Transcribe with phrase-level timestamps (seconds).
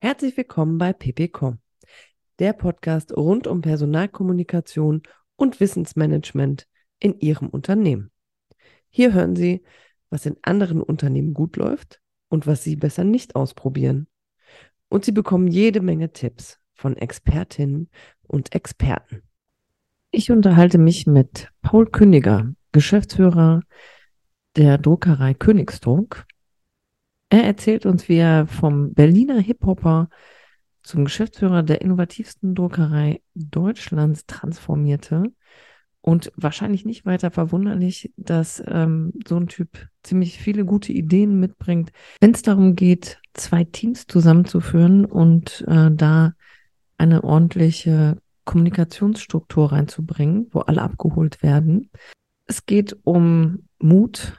[0.00, 1.58] Herzlich willkommen bei ppcom,
[2.38, 5.02] der Podcast rund um Personalkommunikation
[5.36, 8.10] und Wissensmanagement in Ihrem Unternehmen.
[8.88, 9.62] Hier hören Sie,
[10.10, 14.06] was in anderen Unternehmen gut läuft und was Sie besser nicht ausprobieren.
[14.88, 17.88] Und Sie bekommen jede Menge Tipps von Expertinnen
[18.22, 19.22] und Experten.
[20.10, 23.62] Ich unterhalte mich mit Paul Kündiger, Geschäftsführer
[24.56, 26.24] der Druckerei Königsdruck.
[27.30, 30.08] Er erzählt uns, wie er vom Berliner Hip-Hopper
[30.82, 35.32] zum Geschäftsführer der innovativsten Druckerei Deutschlands transformierte
[36.02, 41.92] und wahrscheinlich nicht weiter verwunderlich, dass ähm, so ein Typ ziemlich viele gute Ideen mitbringt,
[42.20, 46.34] wenn es darum geht, zwei Teams zusammenzuführen und äh, da
[46.98, 51.90] eine ordentliche Kommunikationsstruktur reinzubringen, wo alle abgeholt werden.
[52.52, 54.38] Es geht um Mut,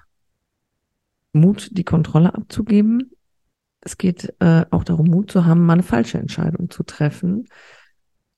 [1.31, 3.09] Mut, die Kontrolle abzugeben.
[3.81, 7.47] Es geht äh, auch darum, Mut zu haben, mal eine falsche Entscheidung zu treffen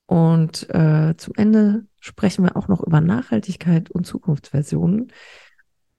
[0.05, 5.11] und äh, zum Ende sprechen wir auch noch über Nachhaltigkeit und Zukunftsversionen.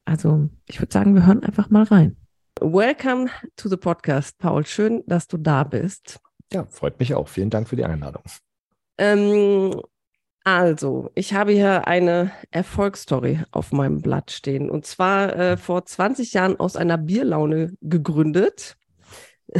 [0.07, 2.17] Also ich würde sagen, wir hören einfach mal rein.
[2.63, 4.65] Welcome to the podcast, Paul.
[4.65, 6.19] Schön, dass du da bist.
[6.51, 7.29] Ja, freut mich auch.
[7.29, 8.23] Vielen Dank für die Einladung.
[8.97, 9.83] Ähm,
[10.47, 14.71] also, ich habe hier eine Erfolgsstory auf meinem Blatt stehen.
[14.71, 18.77] Und zwar äh, vor 20 Jahren aus einer Bierlaune gegründet.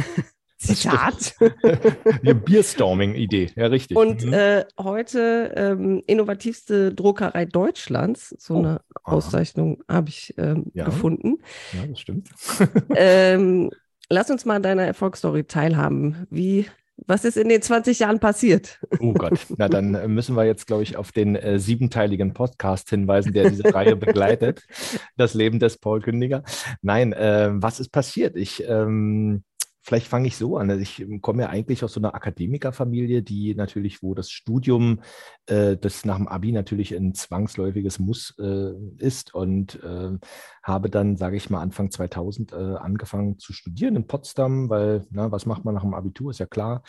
[0.57, 1.35] Zitat.
[2.23, 3.97] Eine Bierstorming-Idee, ja, richtig.
[3.97, 4.33] Und mhm.
[4.33, 8.81] äh, heute ähm, innovativste Druckerei Deutschlands, so oh, eine.
[9.03, 10.85] Auszeichnung habe ich ähm, ja.
[10.85, 11.39] gefunden.
[11.73, 12.29] Ja, das stimmt.
[12.95, 13.71] ähm,
[14.09, 16.25] lass uns mal deiner Erfolgsstory teilhaben.
[16.29, 16.65] Wie
[17.05, 18.79] was ist in den 20 Jahren passiert?
[18.99, 22.89] Oh Gott, na dann äh, müssen wir jetzt, glaube ich, auf den äh, siebenteiligen Podcast
[22.89, 24.63] hinweisen, der diese Reihe begleitet.
[25.15, 26.43] Das Leben des Paul Kündiger.
[26.81, 28.35] Nein, äh, was ist passiert?
[28.35, 29.43] Ich ähm,
[29.87, 30.69] Vielleicht fange ich so an.
[30.69, 34.99] Also ich komme ja eigentlich aus so einer Akademikerfamilie, die natürlich, wo das Studium,
[35.45, 40.17] äh, das nach dem Abi natürlich ein zwangsläufiges Muss äh, ist und äh,
[40.61, 45.31] habe dann, sage ich mal, Anfang 2000 äh, angefangen zu studieren in Potsdam, weil, na,
[45.31, 46.83] was macht man nach dem Abitur, ist ja klar.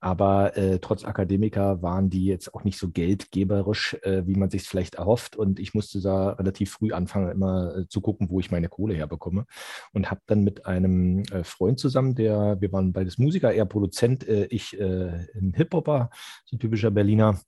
[0.00, 4.62] Aber äh, trotz Akademiker waren die jetzt auch nicht so geldgeberisch, äh, wie man sich
[4.62, 5.36] vielleicht erhofft.
[5.36, 8.94] Und ich musste da relativ früh anfangen, immer äh, zu gucken, wo ich meine Kohle
[8.94, 9.46] herbekomme.
[9.92, 14.26] Und habe dann mit einem äh, Freund zusammen, der, wir waren beides Musiker, er Produzent,
[14.28, 16.10] äh, ich äh, ein Hip-Hopper,
[16.44, 17.40] so ein typischer Berliner,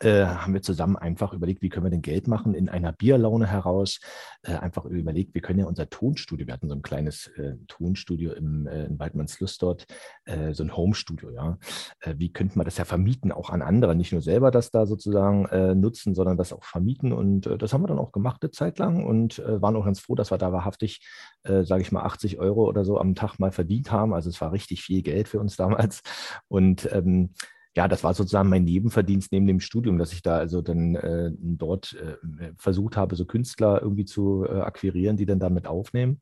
[0.00, 3.46] äh, haben wir zusammen einfach überlegt, wie können wir denn Geld machen in einer Bierlaune
[3.46, 4.00] heraus.
[4.42, 8.32] Äh, einfach überlegt, wir können ja unser Tonstudio, wir hatten so ein kleines äh, Tonstudio
[8.32, 9.86] im, äh, in Waldmannslust dort,
[10.24, 11.58] äh, so ein Homestudio, ja.
[12.00, 14.86] Äh, wie könnte man das ja vermieten, auch an andere, nicht nur selber das da
[14.86, 15.44] sozusagen
[15.80, 17.12] nutzen, sondern das auch vermieten.
[17.12, 20.14] Und das haben wir dann auch gemacht eine Zeit lang und waren auch ganz froh,
[20.14, 21.00] dass wir da wahrhaftig,
[21.42, 24.14] sage ich mal, 80 Euro oder so am Tag mal verdient haben.
[24.14, 26.02] Also es war richtig viel Geld für uns damals.
[26.48, 27.30] Und ähm,
[27.76, 31.32] ja, das war sozusagen mein Nebenverdienst neben dem Studium, dass ich da also dann äh,
[31.38, 36.18] dort äh, versucht habe, so Künstler irgendwie zu äh, akquirieren, die dann damit aufnehmen.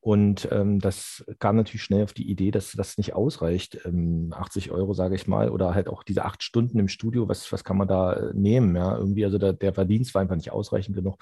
[0.00, 3.80] Und ähm, das kam natürlich schnell auf die Idee, dass das nicht ausreicht.
[3.86, 7.50] Ähm, 80 Euro, sage ich mal, oder halt auch diese acht Stunden im Studio, was,
[7.52, 8.76] was kann man da äh, nehmen?
[8.76, 11.16] Ja, irgendwie, also der, der Verdienst war einfach nicht ausreichend genug.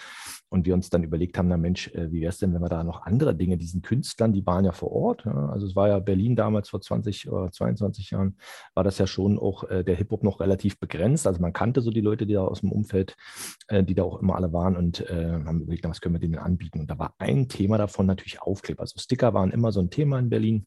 [0.48, 2.68] Und wir uns dann überlegt haben, na Mensch, äh, wie wäre es denn, wenn wir
[2.68, 5.24] da noch andere Dinge, diesen Künstlern, die waren ja vor Ort.
[5.26, 8.36] Ja, also es war ja Berlin damals vor 20 oder 22 Jahren,
[8.74, 11.26] war das ja schon auch äh, der Hip-Hop noch relativ begrenzt.
[11.26, 13.16] Also man kannte so die Leute, die da aus dem Umfeld,
[13.68, 16.38] äh, die da auch immer alle waren und äh, haben überlegt, was können wir denen
[16.38, 16.80] anbieten?
[16.80, 18.80] Und da war ein Thema davon natürlich Aufklärung.
[18.80, 20.66] Also Sticker waren immer so ein Thema in Berlin.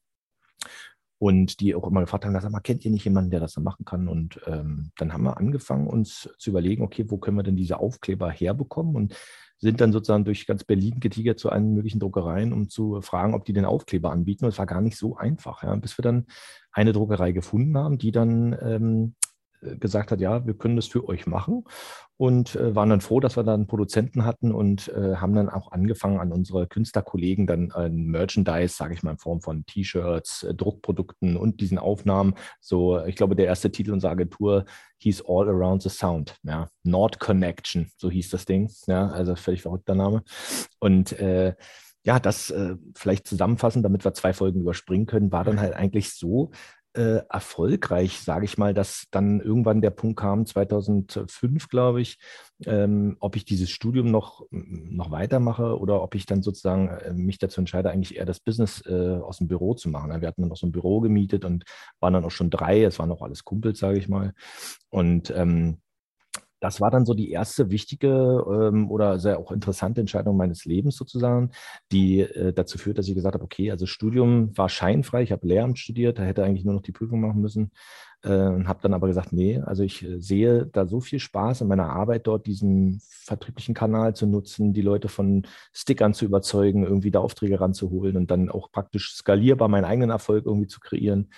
[1.17, 3.61] Und die auch immer gefragt haben, sag mal, kennt ihr nicht jemanden, der das so
[3.61, 4.09] machen kann?
[4.09, 7.79] Und ähm, dann haben wir angefangen, uns zu überlegen, okay, wo können wir denn diese
[7.79, 8.95] Aufkleber herbekommen?
[8.95, 9.15] Und
[9.57, 13.45] sind dann sozusagen durch ganz Berlin getigert zu allen möglichen Druckereien, um zu fragen, ob
[13.45, 14.45] die den Aufkleber anbieten.
[14.45, 16.25] Und es war gar nicht so einfach, ja, bis wir dann
[16.71, 19.15] eine Druckerei gefunden haben, die dann ähm,
[19.79, 21.63] gesagt hat, ja, wir können das für euch machen
[22.17, 25.71] und äh, waren dann froh, dass wir dann Produzenten hatten und äh, haben dann auch
[25.71, 30.53] angefangen, an unsere Künstlerkollegen dann ein Merchandise, sage ich mal, in Form von T-Shirts, äh,
[30.53, 32.35] Druckprodukten und diesen Aufnahmen.
[32.61, 34.65] So, ich glaube, der erste Titel unserer Agentur
[34.99, 39.61] hieß All Around the Sound, ja, Nord Connection, so hieß das Ding, ja, also völlig
[39.61, 40.23] verrückter Name.
[40.79, 41.53] Und äh,
[42.05, 46.13] ja, das äh, vielleicht zusammenfassen, damit wir zwei Folgen überspringen können, war dann halt eigentlich
[46.13, 46.51] so,
[46.95, 52.17] äh, erfolgreich, sage ich mal, dass dann irgendwann der Punkt kam, 2005, glaube ich,
[52.65, 57.37] ähm, ob ich dieses Studium noch, noch weitermache oder ob ich dann sozusagen äh, mich
[57.37, 60.09] dazu entscheide, eigentlich eher das Business äh, aus dem Büro zu machen.
[60.21, 61.65] Wir hatten dann noch so ein Büro gemietet und
[61.99, 64.33] waren dann auch schon drei, es waren auch alles Kumpels, sage ich mal.
[64.89, 65.79] Und ähm,
[66.65, 70.95] das war dann so die erste wichtige ähm, oder sehr auch interessante Entscheidung meines Lebens
[70.95, 71.51] sozusagen,
[71.91, 75.47] die äh, dazu führt, dass ich gesagt habe, okay, also Studium war scheinfrei, ich habe
[75.47, 77.71] Lehramt studiert, da hätte eigentlich nur noch die Prüfung machen müssen
[78.25, 78.29] äh,
[78.65, 81.89] habe dann aber gesagt, nee, also ich äh, sehe da so viel Spaß in meiner
[81.89, 87.19] Arbeit dort, diesen vertrieblichen Kanal zu nutzen, die Leute von Stickern zu überzeugen, irgendwie da
[87.19, 91.29] Aufträge ranzuholen und dann auch praktisch skalierbar meinen eigenen Erfolg irgendwie zu kreieren,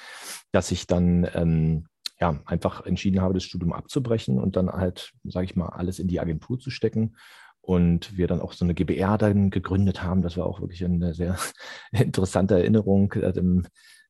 [0.51, 1.87] dass ich dann ähm,
[2.19, 6.07] ja, einfach entschieden habe, das Studium abzubrechen und dann halt, sage ich mal, alles in
[6.07, 7.15] die Agentur zu stecken.
[7.61, 10.21] Und wir dann auch so eine GBR dann gegründet haben.
[10.21, 11.37] Das war auch wirklich eine sehr
[11.91, 13.11] interessante Erinnerung.
[13.13, 13.41] Also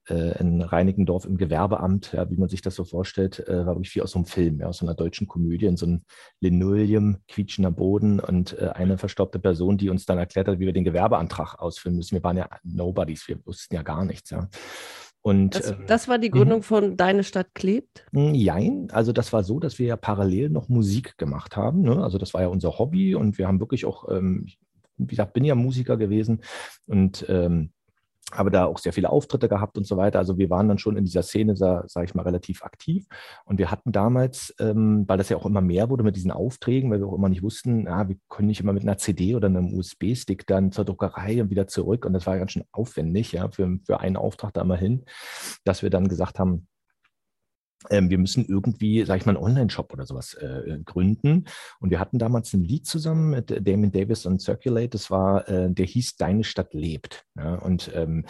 [0.09, 4.01] in Reinickendorf im Gewerbeamt, ja, wie man sich das so vorstellt, äh, war wirklich wie
[4.01, 6.03] aus so einem Film, ja, aus einer deutschen Komödie, in so einem
[6.39, 10.71] Linoleum, quietschender Boden und äh, eine verstaubte Person, die uns dann erklärt hat, wie wir
[10.71, 12.15] den Gewerbeantrag ausfüllen müssen.
[12.15, 14.47] Wir waren ja Nobodies, wir wussten ja gar nichts, ja.
[15.21, 16.63] Und, das, ähm, das, war die Gründung mhm.
[16.63, 18.05] von Deine Stadt klebt?
[18.11, 21.81] Nein, hm, also das war so, dass wir ja parallel noch Musik gemacht haben.
[21.81, 22.01] Ne?
[22.01, 24.47] Also das war ja unser Hobby und wir haben wirklich auch, ähm,
[24.97, 26.41] wie gesagt, bin ja Musiker gewesen
[26.87, 27.71] und ähm,
[28.31, 30.19] habe da auch sehr viele Auftritte gehabt und so weiter.
[30.19, 33.05] Also wir waren dann schon in dieser Szene, sage ich mal, relativ aktiv.
[33.45, 36.91] Und wir hatten damals, ähm, weil das ja auch immer mehr wurde mit diesen Aufträgen,
[36.91, 39.47] weil wir auch immer nicht wussten, ah, wir können nicht immer mit einer CD oder
[39.47, 42.05] einem USB-Stick dann zur Druckerei und wieder zurück.
[42.05, 45.05] Und das war ganz schön aufwendig, ja, für, für einen Auftrag da mal hin,
[45.63, 46.67] dass wir dann gesagt haben,
[47.89, 51.45] ähm, wir müssen irgendwie, sag ich mal, einen Online-Shop oder sowas äh, gründen.
[51.79, 54.89] Und wir hatten damals ein Lied zusammen mit Damon Davis und Circulate.
[54.89, 57.25] Das war, äh, der hieß Deine Stadt lebt.
[57.35, 57.55] Ja?
[57.55, 58.25] Und ähm,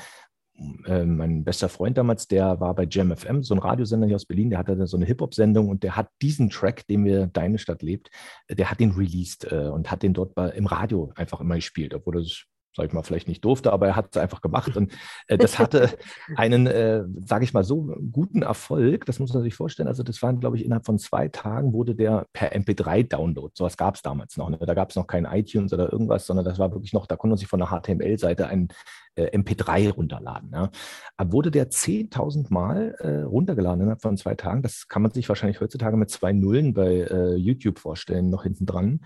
[0.85, 4.49] äh, mein bester Freund damals, der war bei Jam so ein Radiosender hier aus Berlin,
[4.49, 8.09] der hatte so eine Hip-Hop-Sendung und der hat diesen Track, den wir Deine Stadt lebt,
[8.47, 11.93] äh, der hat den released äh, und hat den dort im Radio einfach immer gespielt,
[11.93, 12.45] obwohl das
[12.77, 14.77] sage ich mal, vielleicht nicht durfte, aber er hat es einfach gemacht.
[14.77, 14.93] Und
[15.27, 15.89] äh, das hatte
[16.35, 19.89] einen, äh, sage ich mal, so guten Erfolg, das muss man sich vorstellen.
[19.89, 23.51] Also das waren, glaube ich, innerhalb von zwei Tagen wurde der per MP3-Download.
[23.55, 24.49] Sowas gab es damals noch.
[24.49, 24.57] Ne?
[24.59, 27.31] Da gab es noch kein iTunes oder irgendwas, sondern das war wirklich noch, da konnte
[27.31, 28.69] man sich von der HTML-Seite ein
[29.17, 30.51] äh, MP3 runterladen.
[30.53, 30.69] Ja.
[31.17, 34.61] Aber wurde der 10.000 Mal äh, runtergeladen innerhalb von zwei Tagen.
[34.61, 38.65] Das kann man sich wahrscheinlich heutzutage mit zwei Nullen bei äh, YouTube vorstellen, noch hinten
[38.65, 39.01] dran.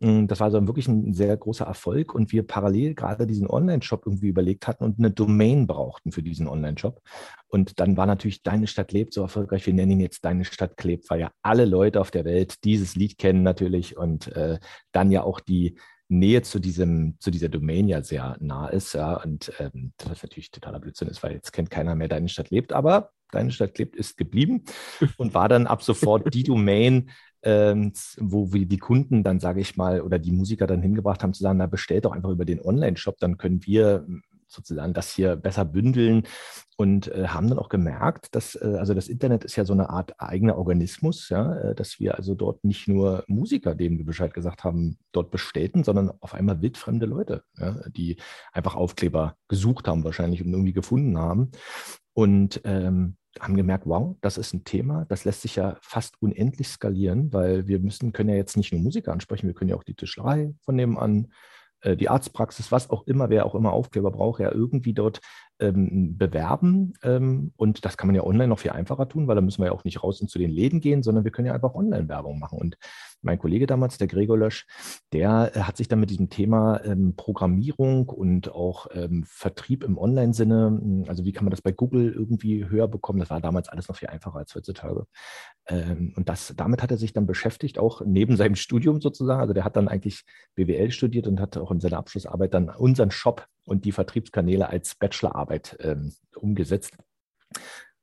[0.00, 4.06] Mm, das war also wirklich ein sehr großer Erfolg und wir parallel gerade diesen Online-Shop
[4.06, 7.00] irgendwie überlegt hatten und eine Domain brauchten für diesen Online-Shop.
[7.48, 9.66] Und dann war natürlich Deine Stadt lebt so erfolgreich.
[9.66, 12.94] Wir nennen ihn jetzt Deine Stadt klebt, weil ja alle Leute auf der Welt dieses
[12.96, 14.58] Lied kennen natürlich und äh,
[14.92, 15.76] dann ja auch die
[16.08, 20.50] Nähe zu diesem, zu dieser Domain ja sehr nah ist, ja, und ähm, das natürlich
[20.50, 23.94] totaler Blödsinn ist, weil jetzt kennt keiner mehr Deine Stadt lebt, aber Deine Stadt lebt
[23.94, 24.64] ist geblieben
[25.18, 27.10] und war dann ab sofort die Domain,
[27.42, 31.32] ähm, wo wir die Kunden dann, sage ich mal, oder die Musiker dann hingebracht haben,
[31.32, 34.06] zu sagen, na, bestellt doch einfach über den Online-Shop, dann können wir
[34.48, 36.24] sozusagen das hier besser bündeln.
[36.80, 39.90] Und äh, haben dann auch gemerkt, dass äh, also das Internet ist ja so eine
[39.90, 44.32] Art eigener Organismus, ja, äh, dass wir also dort nicht nur Musiker, denen wir Bescheid
[44.32, 48.16] gesagt haben, dort bestätigen, sondern auf einmal wildfremde Leute, ja, die
[48.52, 51.50] einfach Aufkleber gesucht haben wahrscheinlich und irgendwie gefunden haben.
[52.14, 56.68] Und ähm, haben gemerkt, wow, das ist ein Thema, das lässt sich ja fast unendlich
[56.68, 59.84] skalieren, weil wir müssen, können ja jetzt nicht nur Musiker ansprechen, wir können ja auch
[59.84, 61.28] die Tischlerei von nebenan
[61.80, 65.20] äh, die Arztpraxis, was auch immer, wer auch immer Aufkleber braucht, ja irgendwie dort
[65.60, 66.94] ähm, bewerben.
[67.02, 69.66] Ähm, und das kann man ja online noch viel einfacher tun, weil da müssen wir
[69.66, 72.38] ja auch nicht raus und zu den Läden gehen, sondern wir können ja einfach Online-Werbung
[72.38, 72.58] machen.
[72.58, 72.76] Und
[73.22, 74.66] mein Kollege damals, der Gregor Lösch,
[75.12, 79.98] der äh, hat sich dann mit diesem Thema ähm, Programmierung und auch ähm, Vertrieb im
[79.98, 83.68] Online-Sinne, hm, also wie kann man das bei Google irgendwie höher bekommen, das war damals
[83.68, 85.06] alles noch viel einfacher als heutzutage.
[85.66, 89.40] Ähm, und das, damit hat er sich dann beschäftigt, auch neben seinem Studium sozusagen.
[89.40, 93.10] Also der hat dann eigentlich BWL studiert und hat auch in seiner Abschlussarbeit dann unseren
[93.10, 96.96] Shop und die Vertriebskanäle als Bachelorarbeit ähm, umgesetzt.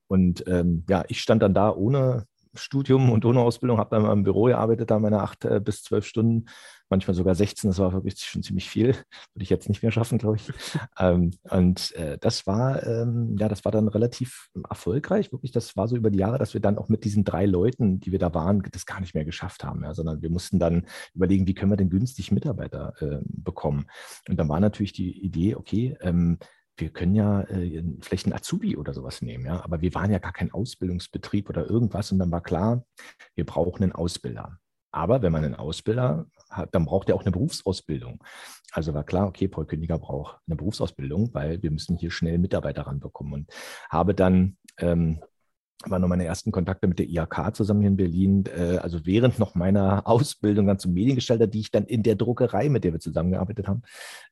[0.07, 4.23] Und ähm, ja, ich stand dann da ohne Studium und ohne Ausbildung, habe dann im
[4.23, 6.45] Büro gearbeitet, da meine acht äh, bis zwölf Stunden,
[6.89, 8.89] manchmal sogar 16, das war wirklich schon ziemlich viel,
[9.33, 10.51] würde ich jetzt nicht mehr schaffen, glaube ich.
[10.99, 15.87] ähm, und äh, das war, ähm, ja, das war dann relativ erfolgreich, wirklich, das war
[15.87, 18.33] so über die Jahre, dass wir dann auch mit diesen drei Leuten, die wir da
[18.33, 21.71] waren, das gar nicht mehr geschafft haben, ja, sondern wir mussten dann überlegen, wie können
[21.71, 23.87] wir denn günstig Mitarbeiter äh, bekommen.
[24.29, 26.37] Und dann war natürlich die Idee, okay, ähm,
[26.77, 30.19] wir können ja äh, vielleicht einen Azubi oder sowas nehmen, ja, aber wir waren ja
[30.19, 32.83] gar kein Ausbildungsbetrieb oder irgendwas und dann war klar,
[33.35, 34.59] wir brauchen einen Ausbilder.
[34.91, 38.23] Aber wenn man einen Ausbilder hat, dann braucht er auch eine Berufsausbildung.
[38.71, 42.83] Also war klar, okay, Paul Kündiger braucht eine Berufsausbildung, weil wir müssen hier schnell Mitarbeiter
[42.83, 43.51] ranbekommen und
[43.89, 45.21] habe dann ähm,
[45.85, 49.39] waren noch meine ersten Kontakte mit der IHK zusammen hier in Berlin, äh, also während
[49.39, 52.99] noch meiner Ausbildung dann zum Mediengestalter, die ich dann in der Druckerei, mit der wir
[52.99, 53.81] zusammengearbeitet haben,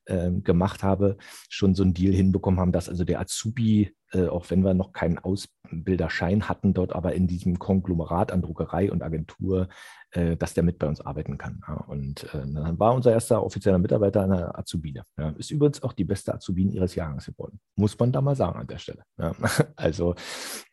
[0.06, 1.16] äh, gemacht habe,
[1.48, 4.92] schon so einen Deal hinbekommen haben, dass also der Azubi äh, auch wenn wir noch
[4.92, 9.68] keinen Ausbilderschein hatten dort, aber in diesem Konglomerat an Druckerei und Agentur,
[10.14, 11.60] äh, dass der mit bei uns arbeiten kann.
[11.66, 11.74] Ja.
[11.74, 15.02] Und äh, dann war unser erster offizieller Mitarbeiter eine Azubine.
[15.18, 15.30] Ja.
[15.30, 17.58] Ist übrigens auch die beste Azubine ihres Jahrgangs geworden.
[17.76, 19.02] Muss man da mal sagen an der Stelle.
[19.18, 19.32] Ja.
[19.76, 20.14] Also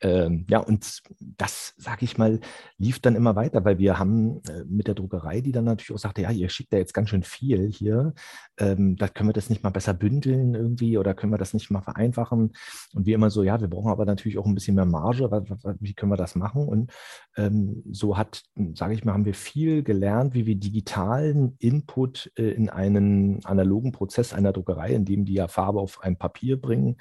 [0.02, 2.40] ähm, ja, und das, sage ich mal,
[2.78, 6.00] lief dann immer weiter, weil wir haben äh, mit der Druckerei, die dann natürlich auch
[6.00, 8.14] sagte, ja, ihr schickt da jetzt ganz schön viel hier,
[8.58, 11.72] ähm, da können wir das nicht mal besser bündeln irgendwie oder können wir das nicht
[11.72, 12.54] mal vereinfachen?
[12.94, 15.30] Und wir immer so, ja, wir brauchen aber natürlich auch ein bisschen mehr Marge,
[15.80, 16.68] wie können wir das machen?
[16.68, 16.92] Und
[17.36, 18.44] ähm, so hat,
[18.76, 23.92] sage ich mal, haben wir viel gelernt, wie wir digitalen Input äh, in einen analogen
[23.92, 26.98] Prozess einer Druckerei, in dem die ja Farbe auf ein Papier bringen,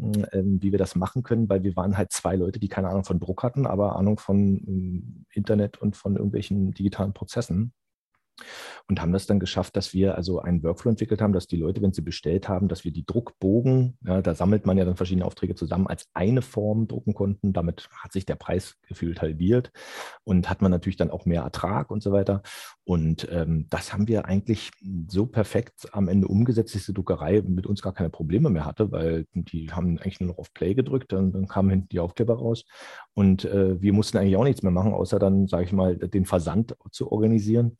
[0.00, 3.04] äh, wie wir das machen können, weil wir waren halt zwei Leute, die keine Ahnung
[3.04, 7.72] von Druck hatten, aber Ahnung von äh, Internet und von irgendwelchen digitalen Prozessen
[8.88, 11.82] und haben das dann geschafft, dass wir also einen Workflow entwickelt haben, dass die Leute,
[11.82, 15.24] wenn sie bestellt haben, dass wir die Druckbogen, ja, da sammelt man ja dann verschiedene
[15.24, 17.52] Aufträge zusammen, als eine Form drucken konnten.
[17.52, 19.72] Damit hat sich der Preis gefühlt halbiert
[20.24, 22.42] und hat man natürlich dann auch mehr Ertrag und so weiter.
[22.84, 24.70] Und ähm, das haben wir eigentlich
[25.08, 28.90] so perfekt am Ende umgesetzt, dass die Druckerei mit uns gar keine Probleme mehr hatte,
[28.90, 32.34] weil die haben eigentlich nur noch auf Play gedrückt, dann, dann kamen hinten die Aufkleber
[32.34, 32.64] raus
[33.14, 36.24] und äh, wir mussten eigentlich auch nichts mehr machen, außer dann, sage ich mal, den
[36.24, 37.76] Versand zu organisieren.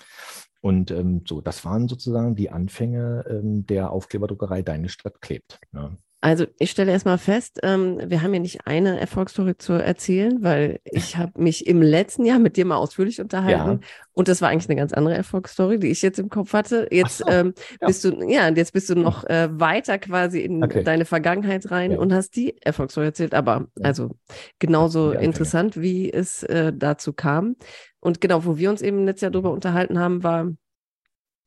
[0.63, 5.59] Und ähm, so, das waren sozusagen die Anfänge ähm, der Aufkleberdruckerei Deine Stadt klebt.
[5.75, 5.91] Ja.
[6.25, 10.79] Also ich stelle erstmal fest, ähm, wir haben ja nicht eine Erfolgsstory zu erzählen, weil
[10.85, 13.89] ich habe mich im letzten Jahr mit dir mal ausführlich unterhalten ja.
[14.13, 16.87] und das war eigentlich eine ganz andere Erfolgsstory, die ich jetzt im Kopf hatte.
[16.93, 17.89] Jetzt so, ähm, ja.
[17.89, 20.85] bist du, ja, jetzt bist du noch äh, weiter quasi in okay.
[20.85, 21.99] deine Vergangenheit rein ja.
[21.99, 24.13] und hast die Erfolgsstory erzählt, aber also
[24.61, 27.57] genauso interessant, wie es äh, dazu kam.
[28.03, 30.53] Und genau, wo wir uns eben letztes Jahr drüber unterhalten haben, war,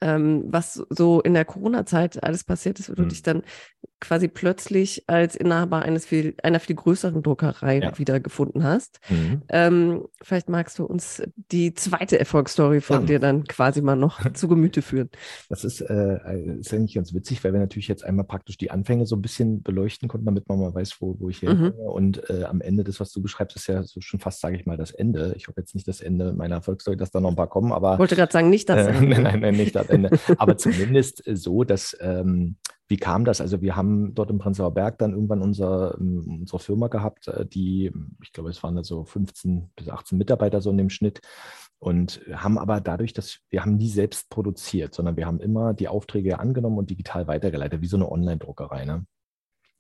[0.02, 2.96] ähm, was so in der Corona-Zeit alles passiert ist, wo mhm.
[2.96, 3.44] du dich dann
[4.06, 7.98] quasi plötzlich als Inhaber eines viel, einer viel größeren Druckerei ja.
[7.98, 9.00] wiedergefunden hast.
[9.10, 9.42] Mhm.
[9.50, 13.06] Ähm, vielleicht magst du uns die zweite Erfolgsstory von ja.
[13.06, 15.10] dir dann quasi mal noch zu Gemüte führen.
[15.50, 19.08] Das ist, äh, ist eigentlich ganz witzig, weil wir natürlich jetzt einmal praktisch die Anfänge
[19.08, 21.72] so ein bisschen beleuchten konnten, damit man mal weiß, wo, wo ich herkomme.
[21.72, 21.80] Mhm.
[21.80, 24.68] Und äh, am Ende des, was du beschreibst, ist ja so schon fast, sage ich
[24.68, 25.34] mal, das Ende.
[25.36, 27.94] Ich hoffe jetzt nicht das Ende meiner Erfolgsstory, dass da noch ein paar kommen, aber.
[27.94, 29.20] Ich wollte gerade sagen, nicht das äh, Ende.
[29.20, 30.12] nein, nein, nicht das Ende.
[30.38, 33.42] aber zumindest so, dass ähm, wie kam das?
[33.42, 37.46] Also wir haben dort im Prenzlauer Berg dann irgendwann unser, ähm, unsere Firma gehabt, äh,
[37.46, 41.22] die, ich glaube, es waren so 15 bis 18 Mitarbeiter so in dem Schnitt
[41.80, 45.88] und haben aber dadurch, dass wir haben nie selbst produziert, sondern wir haben immer die
[45.88, 48.86] Aufträge angenommen und digital weitergeleitet, wie so eine Online-Druckerei.
[48.86, 49.06] Ne?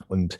[0.07, 0.38] Und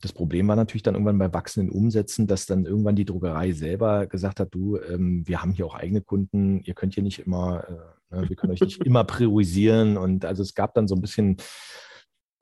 [0.00, 4.06] das Problem war natürlich dann irgendwann bei wachsenden Umsätzen, dass dann irgendwann die Druckerei selber
[4.06, 7.64] gesagt hat, du, ähm, wir haben hier auch eigene Kunden, ihr könnt hier nicht immer,
[8.10, 9.96] äh, ne, wir können euch nicht immer priorisieren.
[9.96, 11.38] Und also es gab dann so ein bisschen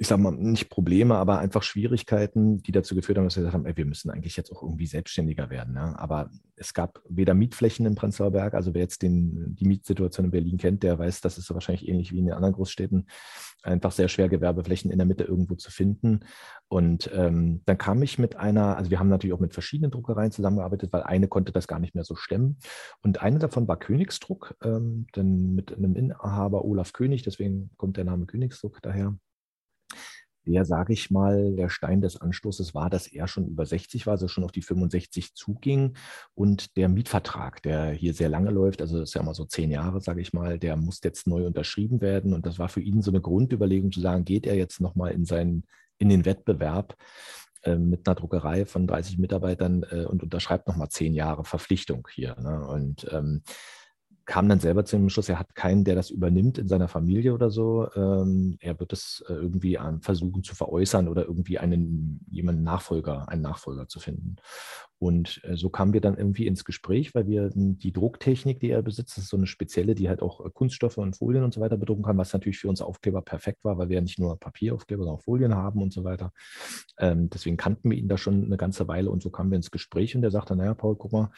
[0.03, 3.55] ich sage mal, nicht Probleme, aber einfach Schwierigkeiten, die dazu geführt haben, dass wir gesagt
[3.55, 5.77] haben, ey, wir müssen eigentlich jetzt auch irgendwie selbstständiger werden.
[5.77, 5.95] Ja?
[5.97, 10.33] Aber es gab weder Mietflächen in Prenzlauer Berg, also wer jetzt den, die Mietsituation in
[10.33, 13.07] Berlin kennt, der weiß, das ist wahrscheinlich ähnlich wie in den anderen Großstädten,
[13.63, 16.25] einfach sehr schwer, Gewerbeflächen in der Mitte irgendwo zu finden.
[16.67, 20.33] Und ähm, dann kam ich mit einer, also wir haben natürlich auch mit verschiedenen Druckereien
[20.33, 22.59] zusammengearbeitet, weil eine konnte das gar nicht mehr so stemmen.
[23.03, 28.05] Und eine davon war Königsdruck, ähm, denn mit einem Inhaber Olaf König, deswegen kommt der
[28.05, 29.17] Name Königsdruck daher
[30.45, 34.13] der, sage ich mal, der Stein des Anstoßes war, dass er schon über 60 war,
[34.13, 35.95] also schon auf die 65 zuging.
[36.35, 39.71] Und der Mietvertrag, der hier sehr lange läuft, also das ist ja immer so zehn
[39.71, 42.33] Jahre, sage ich mal, der muss jetzt neu unterschrieben werden.
[42.33, 45.25] Und das war für ihn so eine Grundüberlegung zu sagen, geht er jetzt nochmal in
[45.25, 45.65] seinen,
[45.99, 46.97] in den Wettbewerb
[47.63, 52.35] äh, mit einer Druckerei von 30 Mitarbeitern äh, und unterschreibt nochmal zehn Jahre Verpflichtung hier.
[52.41, 52.67] Ne?
[52.67, 53.43] Und ähm,
[54.25, 57.35] kam dann selber zu dem Schluss, er hat keinen, der das übernimmt in seiner Familie
[57.35, 57.89] oder so.
[57.95, 63.43] Ähm, er wird es äh, irgendwie versuchen zu veräußern oder irgendwie einen jemanden Nachfolger, einen
[63.43, 64.37] Nachfolger zu finden.
[65.03, 68.83] Und äh, so kamen wir dann irgendwie ins Gespräch, weil wir die Drucktechnik, die er
[68.83, 71.77] besitzt, ist so eine spezielle, die halt auch äh, Kunststoffe und Folien und so weiter
[71.77, 75.03] bedrucken kann, was natürlich für uns Aufkleber perfekt war, weil wir ja nicht nur Papieraufkleber,
[75.03, 76.33] sondern auch Folien haben und so weiter.
[76.99, 79.73] Ähm, deswegen kannten wir ihn da schon eine ganze Weile und so kamen wir ins
[79.73, 81.31] Gespräch und er sagte, naja, Paul, guck mal,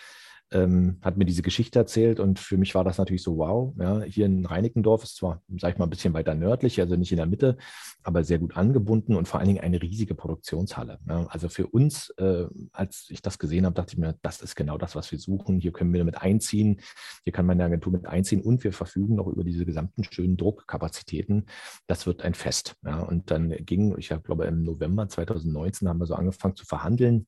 [0.52, 4.02] ähm, hat mir diese Geschichte erzählt und für mich war das natürlich so, wow, ja,
[4.02, 7.16] hier in Reinickendorf ist zwar, sag ich mal, ein bisschen weiter nördlich, also nicht in
[7.16, 7.56] der Mitte,
[8.02, 10.98] aber sehr gut angebunden und vor allen Dingen eine riesige Produktionshalle.
[11.08, 11.26] Ja.
[11.26, 14.78] Also für uns, äh, als ich das gesehen habe, dachte ich mir, das ist genau
[14.78, 15.58] das, was wir suchen.
[15.58, 16.80] Hier können wir mit einziehen,
[17.24, 21.46] hier kann meine Agentur mit einziehen und wir verfügen noch über diese gesamten schönen Druckkapazitäten.
[21.86, 22.76] Das wird ein Fest.
[22.84, 23.00] Ja.
[23.00, 27.26] Und dann ging, ich glaube, im November 2019 haben wir so angefangen zu verhandeln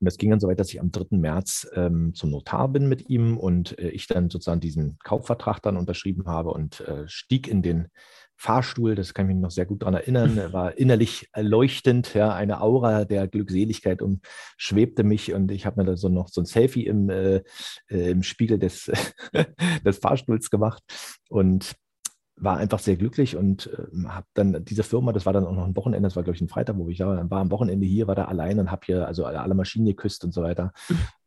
[0.00, 1.18] Und das ging dann so weit, dass ich am 3.
[1.18, 5.76] März ähm, zum Notar bin mit ihm und äh, ich dann sozusagen diesen Kaufvertrag dann
[5.76, 7.88] unterschrieben habe und äh, stieg in den
[8.40, 12.32] Fahrstuhl, das kann ich mich noch sehr gut daran erinnern, er war innerlich erleuchtend, ja,
[12.32, 15.34] eine Aura der Glückseligkeit umschwebte mich.
[15.34, 17.42] Und ich habe mir da so noch so ein Selfie im, äh,
[17.90, 18.90] äh im Spiegel des,
[19.84, 20.82] des Fahrstuhls gemacht.
[21.28, 21.74] Und
[22.40, 25.66] war einfach sehr glücklich und äh, habe dann diese Firma, das war dann auch noch
[25.66, 27.50] ein Wochenende, das war glaube ich ein Freitag, wo ich da war, dann war am
[27.50, 30.42] Wochenende hier, war da allein und habe hier also alle, alle Maschinen geküsst und so
[30.42, 30.72] weiter.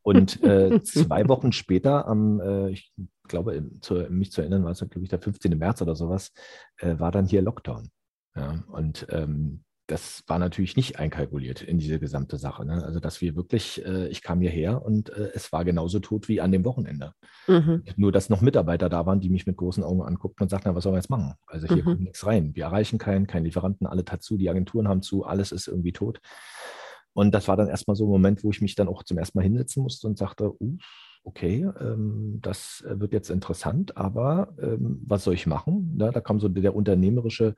[0.02, 2.94] Und äh, zwei Wochen später, am, äh, ich
[3.28, 5.58] glaube, zu, mich zu erinnern, war es glaube ich der 15.
[5.58, 6.32] März oder sowas,
[6.78, 7.90] äh, war dann hier Lockdown.
[8.36, 12.66] Ja, und ähm, das war natürlich nicht einkalkuliert in diese gesamte Sache.
[12.66, 12.84] Ne?
[12.84, 16.40] Also, dass wir wirklich, äh, ich kam hierher und äh, es war genauso tot wie
[16.40, 17.14] an dem Wochenende.
[17.48, 17.84] Mhm.
[17.98, 20.76] Nur, dass noch Mitarbeiter da waren, die mich mit großen Augen anguckten und sagten, na,
[20.76, 21.34] was sollen wir jetzt machen?
[21.48, 21.84] Also hier mhm.
[21.84, 22.56] kommt nichts rein.
[22.56, 26.22] Wir erreichen keinen, keinen Lieferanten, alle dazu, die Agenturen haben zu, alles ist irgendwie tot.
[27.12, 29.38] Und das war dann erstmal so ein Moment, wo ich mich dann auch zum ersten
[29.38, 30.78] Mal hinsetzen musste und sagte, uh,
[31.24, 35.98] okay, ähm, das wird jetzt interessant, aber ähm, was soll ich machen?
[36.00, 37.56] Ja, da kam so der unternehmerische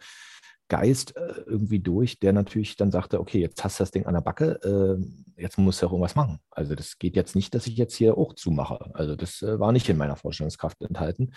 [0.67, 4.15] Geist äh, irgendwie durch, der natürlich dann sagte, okay, jetzt hast du das Ding an
[4.15, 6.39] der Backe, äh, jetzt musst du auch irgendwas machen.
[6.49, 8.89] Also das geht jetzt nicht, dass ich jetzt hier auch zumache.
[8.93, 11.33] Also das äh, war nicht in meiner Vorstellungskraft enthalten.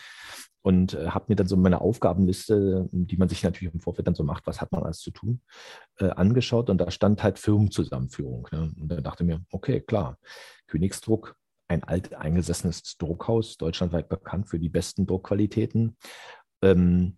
[0.62, 4.14] Und äh, habe mir dann so meine Aufgabenliste, die man sich natürlich im Vorfeld dann
[4.14, 5.40] so macht, was hat man alles zu tun,
[5.99, 6.70] äh, angeschaut.
[6.70, 8.49] Und da stand halt Firmenzusammenführung.
[8.50, 8.73] Ne?
[8.80, 10.18] Und dann dachte mir, okay, klar,
[10.66, 11.37] Königsdruck,
[11.68, 15.97] ein alt eingesessenes Druckhaus, deutschlandweit bekannt für die besten Druckqualitäten.
[16.62, 17.18] Ähm,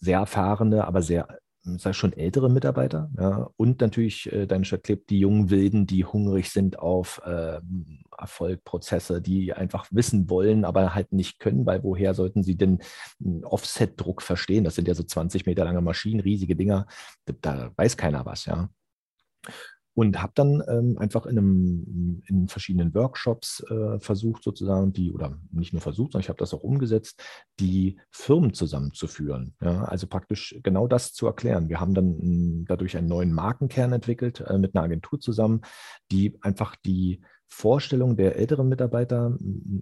[0.00, 1.26] sehr erfahrene, aber sehr
[1.78, 3.10] sag schon ältere Mitarbeiter.
[3.18, 7.60] Ja, und natürlich äh, deine Stadt klebt die jungen Wilden, die hungrig sind auf äh,
[8.16, 8.60] Erfolg,
[9.20, 12.78] die einfach wissen wollen, aber halt nicht können, weil woher sollten sie denn
[13.42, 14.64] Offset-Druck verstehen?
[14.64, 16.86] Das sind ja so 20 Meter lange Maschinen, riesige Dinger.
[17.40, 18.68] Da weiß keiner was, ja
[19.96, 25.38] und habe dann ähm, einfach in, einem, in verschiedenen Workshops äh, versucht sozusagen die, oder
[25.50, 27.22] nicht nur versucht, sondern ich habe das auch umgesetzt,
[27.58, 29.54] die Firmen zusammenzuführen.
[29.62, 29.84] Ja?
[29.84, 31.70] Also praktisch genau das zu erklären.
[31.70, 35.62] Wir haben dann hm, dadurch einen neuen Markenkern entwickelt äh, mit einer Agentur zusammen,
[36.12, 39.36] die einfach die Vorstellung der älteren Mitarbeiter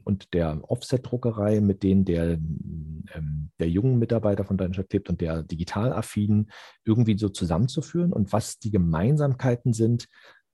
[0.04, 5.42] und der Offset-Druckerei mit denen der, ähm, der jungen Mitarbeiter von Deiner Clip und der
[5.42, 6.50] digital-affinen
[6.84, 10.08] irgendwie so zusammenzuführen und was die Gemeinsamkeiten sind,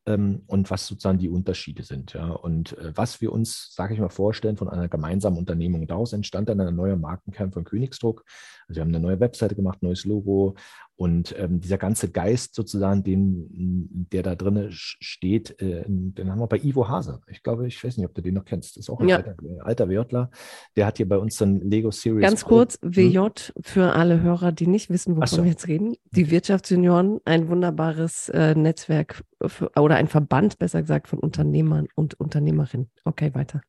[0.07, 2.14] ähm, und was sozusagen die Unterschiede sind.
[2.14, 2.31] Ja.
[2.31, 5.87] Und äh, was wir uns, sage ich mal, vorstellen von einer gemeinsamen Unternehmung.
[5.87, 8.25] Daraus entstand dann ein neuer Markenkern von Königsdruck.
[8.66, 10.55] Also wir haben eine neue Webseite gemacht, neues Logo
[11.01, 16.47] und ähm, dieser ganze Geist sozusagen, den, der da drin steht, äh, den haben wir
[16.47, 17.23] bei Ivo Hase.
[17.27, 18.77] Ich glaube, ich weiß nicht, ob du den noch kennst.
[18.77, 19.17] Das ist auch ein ja.
[19.17, 20.31] alter, alter WJler.
[20.77, 22.21] Der hat hier bei uns dann Lego Series.
[22.21, 23.31] Ganz kurz, WJ hm?
[23.63, 25.43] für alle Hörer, die nicht wissen, wovon so.
[25.43, 25.95] wir jetzt reden.
[26.11, 32.21] Die Wirtschaftsjunioren, ein wunderbares äh, Netzwerk für, oder ein Verband, besser gesagt, von Unternehmern und
[32.21, 32.91] Unternehmerinnen.
[33.07, 33.63] Okay, weiter.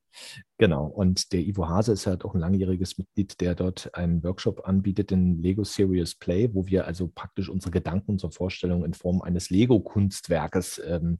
[0.57, 0.85] Genau.
[0.85, 5.11] Und der Ivo Hase ist halt auch ein langjähriges Mitglied, der dort einen Workshop anbietet,
[5.11, 9.49] den Lego Serious Play, wo wir also praktisch unsere Gedanken, unsere Vorstellungen in Form eines
[9.49, 11.17] Lego-Kunstwerkes ähm,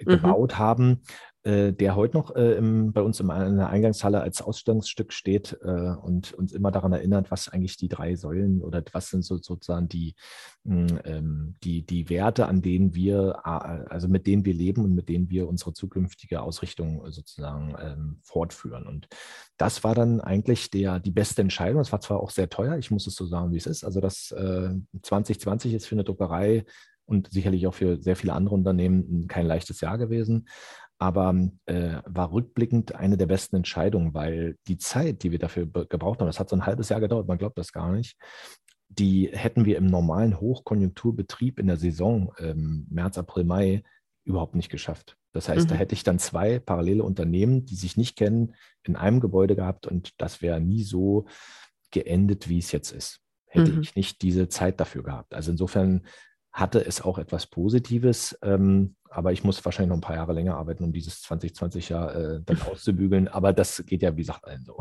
[0.00, 0.04] mhm.
[0.04, 1.02] gebaut haben
[1.44, 5.90] äh, der heute noch äh, im, bei uns in der Eingangshalle als Ausstellungsstück steht äh,
[5.90, 9.88] und uns immer daran erinnert, was eigentlich die drei Säulen oder was sind so, sozusagen
[9.88, 10.14] die,
[10.64, 15.08] hm, ähm, die, die Werte, an denen wir, also mit denen wir leben und mit
[15.08, 18.86] denen wir unsere zukünftige Ausrichtung sozusagen ähm, fortführen.
[18.86, 19.08] Und
[19.56, 21.80] das war dann eigentlich der, die beste Entscheidung.
[21.80, 23.82] Es war zwar auch sehr teuer, ich muss es so sagen, wie es ist.
[23.82, 24.28] Also das
[25.02, 26.64] 2020 ist für eine Druckerei
[27.04, 30.46] und sicherlich auch für sehr viele andere Unternehmen kein leichtes Jahr gewesen
[31.02, 31.34] aber
[31.66, 36.28] äh, war rückblickend eine der besten Entscheidungen, weil die Zeit, die wir dafür gebraucht haben,
[36.28, 38.16] das hat so ein halbes Jahr gedauert, man glaubt das gar nicht,
[38.88, 43.82] die hätten wir im normalen Hochkonjunkturbetrieb in der Saison ähm, März, April, Mai
[44.22, 45.16] überhaupt nicht geschafft.
[45.32, 45.70] Das heißt, mhm.
[45.70, 49.88] da hätte ich dann zwei parallele Unternehmen, die sich nicht kennen, in einem Gebäude gehabt
[49.88, 51.26] und das wäre nie so
[51.90, 53.18] geendet, wie es jetzt ist.
[53.46, 53.80] Hätte mhm.
[53.80, 55.34] ich nicht diese Zeit dafür gehabt.
[55.34, 56.06] Also insofern
[56.52, 58.38] hatte es auch etwas Positives.
[58.42, 62.14] Ähm, aber ich muss wahrscheinlich noch ein paar Jahre länger arbeiten, um dieses 2020 Jahr
[62.14, 63.28] äh, dann auszubügeln.
[63.28, 64.78] Aber das geht ja, wie gesagt, allen so.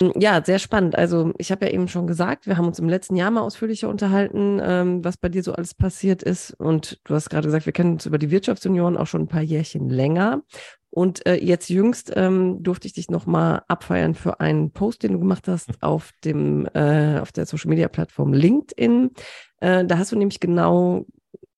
[0.16, 0.96] Ja, sehr spannend.
[0.96, 3.88] Also ich habe ja eben schon gesagt, wir haben uns im letzten Jahr mal ausführlicher
[3.88, 6.52] unterhalten, ähm, was bei dir so alles passiert ist.
[6.52, 9.42] Und du hast gerade gesagt, wir kennen uns über die Wirtschaftsunion auch schon ein paar
[9.42, 10.42] Jährchen länger.
[10.94, 15.18] Und äh, jetzt jüngst ähm, durfte ich dich nochmal abfeiern für einen Post, den du
[15.18, 19.10] gemacht hast auf dem äh, auf der Social Media Plattform LinkedIn.
[19.58, 21.04] Äh, da hast du nämlich genau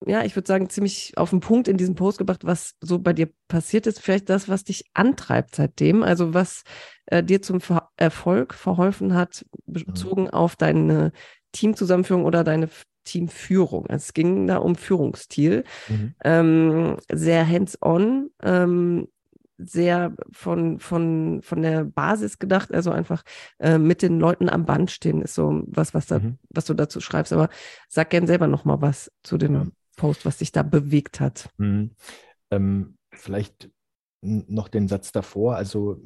[0.07, 3.13] ja, ich würde sagen, ziemlich auf den Punkt in diesem Post gebracht, was so bei
[3.13, 4.01] dir passiert ist.
[4.01, 6.63] Vielleicht das, was dich antreibt seitdem, also was
[7.07, 10.31] äh, dir zum Ver Erfolg verholfen hat, bezogen mhm.
[10.31, 11.13] auf deine
[11.53, 12.69] Teamzusammenführung oder deine
[13.05, 13.87] Teamführung.
[13.89, 15.65] Also es ging da um Führungsstil.
[15.89, 16.15] Mhm.
[16.23, 18.31] Ähm, sehr hands-on.
[18.43, 19.09] Ähm,
[19.59, 23.23] sehr von, von, von der Basis gedacht, also einfach
[23.59, 26.39] äh, mit den Leuten am Band stehen, ist so was, was, da, mhm.
[26.51, 27.33] was du dazu schreibst.
[27.33, 27.49] Aber
[27.89, 29.67] sag gern selber noch mal was zu dem ja.
[29.97, 31.51] Post, was dich da bewegt hat.
[31.59, 31.93] Mhm.
[32.51, 33.71] Ähm, vielleicht
[34.23, 35.57] noch den Satz davor.
[35.57, 36.01] Also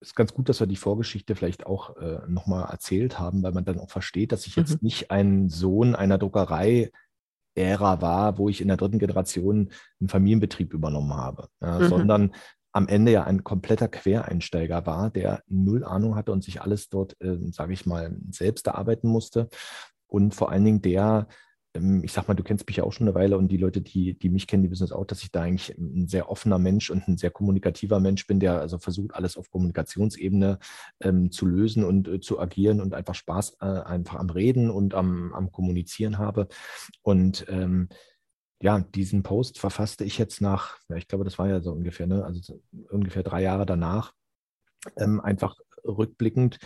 [0.00, 3.64] ist ganz gut, dass wir die Vorgeschichte vielleicht auch äh, nochmal erzählt haben, weil man
[3.64, 4.78] dann auch versteht, dass ich jetzt mhm.
[4.82, 6.90] nicht ein Sohn einer Druckerei
[7.54, 11.88] Ära war, wo ich in der dritten Generation einen Familienbetrieb übernommen habe, ja, mhm.
[11.88, 12.34] sondern
[12.72, 17.20] am Ende ja ein kompletter Quereinsteiger war, der null Ahnung hatte und sich alles dort,
[17.20, 19.48] äh, sage ich mal, selbst erarbeiten musste.
[20.06, 21.28] Und vor allen Dingen der
[21.74, 24.18] ich sag mal, du kennst mich ja auch schon eine Weile und die Leute, die,
[24.18, 26.90] die mich kennen, die wissen es auch, dass ich da eigentlich ein sehr offener Mensch
[26.90, 30.58] und ein sehr kommunikativer Mensch bin, der also versucht, alles auf Kommunikationsebene
[31.00, 34.94] ähm, zu lösen und äh, zu agieren und einfach Spaß äh, einfach am Reden und
[34.94, 36.48] am, am Kommunizieren habe.
[37.00, 37.88] Und ähm,
[38.60, 42.06] ja, diesen Post verfasste ich jetzt nach, ja, ich glaube, das war ja so ungefähr,
[42.06, 44.12] ne, also ungefähr drei Jahre danach,
[44.96, 46.58] ähm, einfach rückblickend,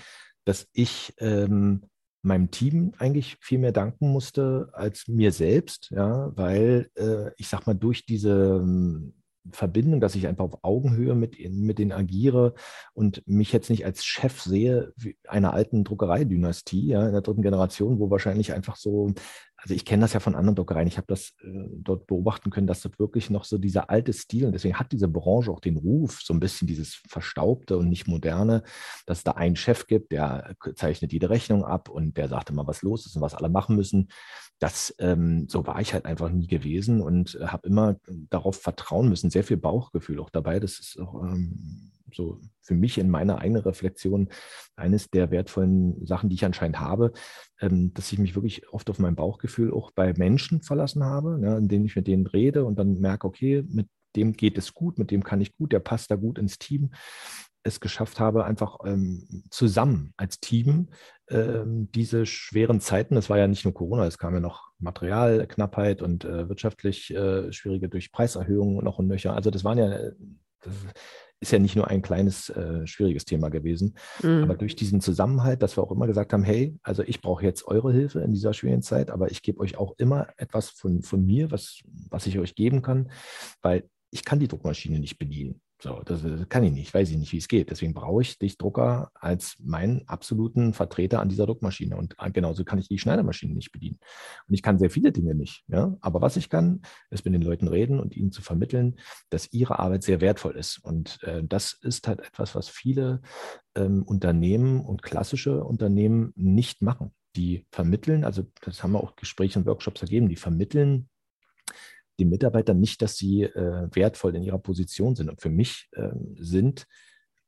[0.45, 1.83] dass ich ähm,
[2.23, 7.67] meinem Team eigentlich viel mehr danken musste als mir selbst, ja, weil äh, ich sag
[7.67, 9.15] mal, durch diese ähm,
[9.53, 12.55] Verbindung, dass ich einfach auf Augenhöhe mit, mit denen agiere
[12.95, 14.93] und mich jetzt nicht als Chef sehe
[15.29, 19.15] einer alten Druckereidynastie, ja, in der dritten Generation, wo wahrscheinlich einfach so
[19.67, 22.69] also ich kenne das ja von anderen Druckereien, ich habe das äh, dort beobachten können,
[22.69, 25.77] dass dort wirklich noch so dieser alte Stil, und deswegen hat diese Branche auch den
[25.77, 28.63] Ruf, so ein bisschen dieses Verstaubte und nicht moderne,
[29.07, 32.65] dass es da einen Chef gibt, der zeichnet jede Rechnung ab und der sagt immer,
[32.69, 34.09] was los ist und was alle machen müssen.
[34.61, 37.97] Das, ähm, so war ich halt einfach nie gewesen und äh, habe immer
[38.31, 40.61] darauf vertrauen müssen, sehr viel Bauchgefühl auch dabei.
[40.61, 44.29] Das ist auch ähm, so für mich in meiner eigenen Reflexion
[44.75, 47.13] eines der wertvollen Sachen, die ich anscheinend habe,
[47.61, 51.57] ähm, dass ich mich wirklich oft auf mein Bauchgefühl auch bei Menschen verlassen habe, ja,
[51.57, 54.99] in denen ich mit denen rede und dann merke, okay, mit dem geht es gut,
[54.99, 56.91] mit dem kann ich gut, der passt da gut ins Team
[57.67, 60.89] es geschafft habe, einfach ähm, zusammen als Team
[61.29, 66.01] ähm, diese schweren Zeiten, das war ja nicht nur Corona, es kam ja noch Materialknappheit
[66.01, 69.35] und äh, wirtschaftlich äh, schwierige durch Preiserhöhungen noch und nöcher.
[69.35, 70.13] Also das waren ja, äh,
[70.61, 70.75] das,
[71.41, 73.97] ist ja nicht nur ein kleines, äh, schwieriges Thema gewesen.
[74.23, 74.45] Mhm.
[74.45, 77.67] Aber durch diesen Zusammenhalt, dass wir auch immer gesagt haben, hey, also ich brauche jetzt
[77.67, 81.25] eure Hilfe in dieser schwierigen Zeit, aber ich gebe euch auch immer etwas von, von
[81.25, 83.11] mir, was, was ich euch geben kann,
[83.61, 85.61] weil ich kann die Druckmaschine nicht bedienen.
[85.79, 87.71] So, das, das, kann ich nicht, weiß ich nicht, wie es geht.
[87.71, 91.97] Deswegen brauche ich dich Drucker als meinen absoluten Vertreter an dieser Druckmaschine.
[91.97, 93.99] Und äh, genauso kann ich die Schneidermaschine nicht bedienen.
[94.49, 95.65] Und ich kann sehr viele Dinge nicht.
[95.69, 95.95] Ja?
[96.01, 98.97] Aber was ich kann, ist mit den Leuten reden und ihnen zu vermitteln,
[99.29, 100.79] dass ihre Arbeit sehr wertvoll ist.
[100.79, 103.21] Und äh, das ist halt etwas, was viele
[103.75, 107.13] ähm, Unternehmen und klassische Unternehmen nicht machen.
[107.37, 111.11] Die vermitteln, also das haben wir auch Gespräche und Workshops ergeben, die vermitteln
[112.19, 115.29] den Mitarbeitern nicht, dass sie äh, wertvoll in ihrer Position sind.
[115.29, 116.87] Und für mich äh, sind,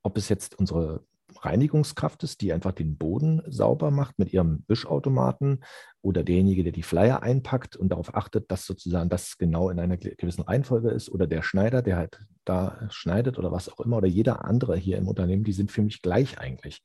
[0.02, 1.04] ob es jetzt unsere
[1.36, 5.62] Reinigungskraft ist, die einfach den Boden sauber macht mit ihrem Wischautomaten
[6.00, 9.96] oder derjenige, der die Flyer einpackt und darauf achtet, dass sozusagen das genau in einer
[9.96, 14.06] gewissen Reihenfolge ist oder der Schneider, der halt da schneidet oder was auch immer oder
[14.06, 16.82] jeder andere hier im Unternehmen, die sind für mich gleich eigentlich.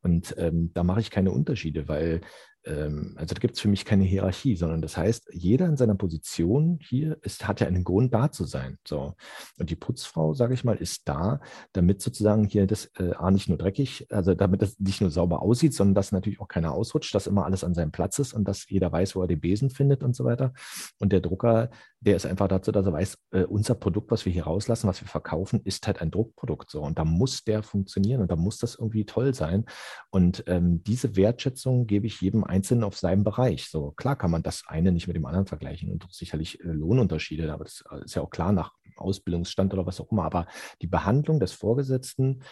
[0.00, 2.22] Und ähm, da mache ich keine Unterschiede, weil
[2.64, 6.78] also da gibt es für mich keine Hierarchie, sondern das heißt, jeder in seiner Position
[6.80, 8.78] hier ist, hat ja einen Grund da zu sein.
[8.86, 9.14] So.
[9.58, 11.40] Und die Putzfrau, sage ich mal, ist da,
[11.72, 15.42] damit sozusagen hier das äh, A nicht nur dreckig, also damit das nicht nur sauber
[15.42, 18.46] aussieht, sondern dass natürlich auch keiner ausrutscht, dass immer alles an seinem Platz ist und
[18.46, 20.52] dass jeder weiß, wo er den Besen findet und so weiter.
[21.00, 24.32] Und der Drucker, der ist einfach dazu, dass er weiß, äh, unser Produkt, was wir
[24.32, 26.70] hier rauslassen, was wir verkaufen, ist halt ein Druckprodukt.
[26.70, 26.82] So.
[26.82, 29.64] Und da muss der funktionieren und da muss das irgendwie toll sein.
[30.10, 33.66] Und ähm, diese Wertschätzung gebe ich jedem Einzelnen auf seinem Bereich.
[33.68, 37.52] So klar kann man das eine nicht mit dem anderen vergleichen und sicherlich äh, Lohnunterschiede,
[37.52, 40.24] aber das äh, ist ja auch klar nach Ausbildungsstand oder was auch immer.
[40.24, 40.46] Aber
[40.82, 42.42] die Behandlung des Vorgesetzten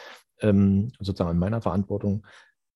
[0.41, 2.27] ähm, sozusagen in meiner Verantwortung,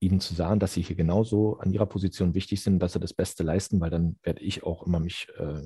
[0.01, 3.15] ihnen zu sagen, dass sie hier genauso an ihrer Position wichtig sind, dass sie das
[3.15, 5.63] Beste leisten, weil dann werde ich auch immer mich äh,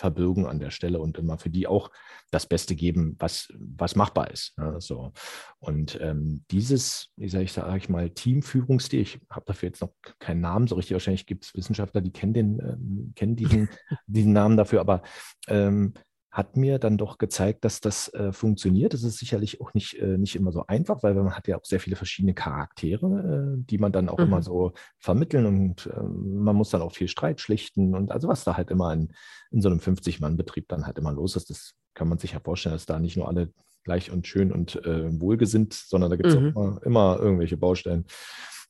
[0.00, 1.90] verbürgen an der Stelle und immer für die auch
[2.30, 4.54] das Beste geben, was, was machbar ist.
[4.56, 5.12] Ja, so.
[5.58, 9.92] Und ähm, dieses, wie sage ich, sag ich mal, Teamführungsstil, ich habe dafür jetzt noch
[10.18, 13.68] keinen Namen, so richtig wahrscheinlich gibt es Wissenschaftler, die kennen, den, ähm, kennen diesen,
[14.06, 15.02] diesen Namen dafür, aber
[15.48, 15.92] ähm,
[16.30, 18.94] hat mir dann doch gezeigt, dass das äh, funktioniert.
[18.94, 21.64] Das ist sicherlich auch nicht, äh, nicht immer so einfach, weil man hat ja auch
[21.64, 24.24] sehr viele verschiedene Charaktere, äh, die man dann auch mhm.
[24.24, 28.44] immer so vermitteln und äh, man muss dann auch viel Streit schlichten und also was
[28.44, 29.12] da halt immer in,
[29.50, 32.76] in so einem 50-Mann-Betrieb dann halt immer los ist, das kann man sich ja vorstellen,
[32.76, 36.38] dass da nicht nur alle gleich und schön und äh, wohlgesinnt, sondern da gibt es
[36.38, 36.56] mhm.
[36.56, 38.04] auch immer, immer irgendwelche Baustellen.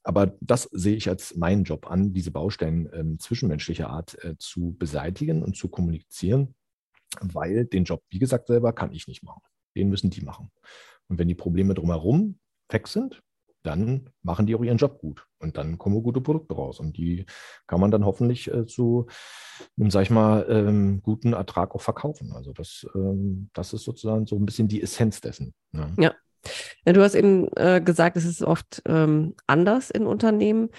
[0.03, 4.75] Aber das sehe ich als meinen Job an, diese Baustellen ähm, zwischenmenschlicher Art äh, zu
[4.79, 6.55] beseitigen und zu kommunizieren
[7.21, 9.43] weil den Job, wie gesagt, selber kann ich nicht machen.
[9.77, 10.51] Den müssen die machen.
[11.09, 13.23] Und wenn die Probleme drumherum weg sind,
[13.63, 15.27] dann machen die auch ihren Job gut.
[15.39, 16.81] Und dann kommen gute Produkte raus.
[16.81, 17.27] Und die
[17.67, 19.07] kann man dann hoffentlich äh, zu
[19.79, 22.33] einem, sag ich mal, ähm, guten Ertrag auch verkaufen.
[22.33, 25.53] Also das, ähm, das ist sozusagen so ein bisschen die Essenz dessen.
[25.73, 25.95] Ne?
[25.99, 26.15] Ja.
[26.87, 26.93] ja.
[26.93, 30.71] Du hast eben äh, gesagt, es ist oft ähm, anders in Unternehmen.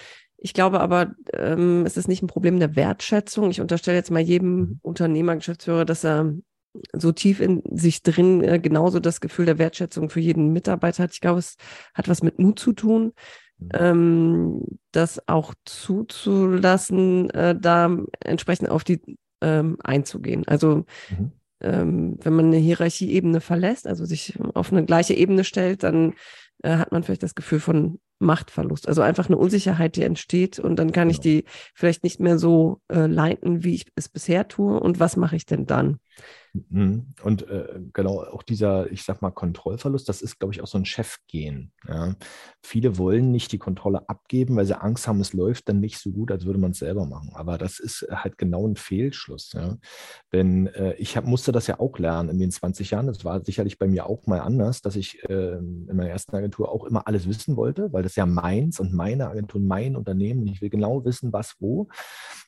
[0.44, 3.50] Ich glaube aber, ähm, es ist nicht ein Problem der Wertschätzung.
[3.50, 4.78] Ich unterstelle jetzt mal jedem mhm.
[4.82, 6.34] Unternehmer, Geschäftsführer, dass er
[6.92, 11.12] so tief in sich drin äh, genauso das Gefühl der Wertschätzung für jeden Mitarbeiter hat.
[11.12, 11.56] Ich glaube, es
[11.94, 13.12] hat was mit Mut zu tun,
[13.58, 13.68] mhm.
[13.74, 19.00] ähm, das auch zuzulassen, äh, da entsprechend auf die
[19.42, 20.42] ähm, einzugehen.
[20.48, 21.32] Also mhm.
[21.60, 26.14] ähm, wenn man eine Hierarchieebene verlässt, also sich auf eine gleiche Ebene stellt, dann
[26.62, 28.88] äh, hat man vielleicht das Gefühl von Machtverlust.
[28.88, 31.12] Also einfach eine Unsicherheit, die entsteht und dann kann genau.
[31.16, 31.44] ich die
[31.74, 34.78] vielleicht nicht mehr so äh, leiten, wie ich es bisher tue.
[34.80, 35.98] Und was mache ich denn dann?
[36.54, 37.14] Mhm.
[37.22, 40.76] Und äh, genau, auch dieser, ich sag mal, Kontrollverlust, das ist, glaube ich, auch so
[40.76, 41.72] ein Chefgehen.
[41.88, 42.14] Ja.
[42.62, 46.10] Viele wollen nicht die Kontrolle abgeben, weil sie Angst haben, es läuft dann nicht so
[46.10, 47.30] gut, als würde man es selber machen.
[47.34, 49.52] Aber das ist halt genau ein Fehlschluss.
[49.54, 49.78] Ja.
[50.32, 53.06] Denn äh, ich hab, musste das ja auch lernen in den 20 Jahren.
[53.06, 56.70] Das war sicherlich bei mir auch mal anders, dass ich äh, in meiner ersten Agentur
[56.70, 60.46] auch immer alles wissen wollte, weil das ja meins und meine Agentur, mein Unternehmen.
[60.48, 61.88] Ich will genau wissen, was wo.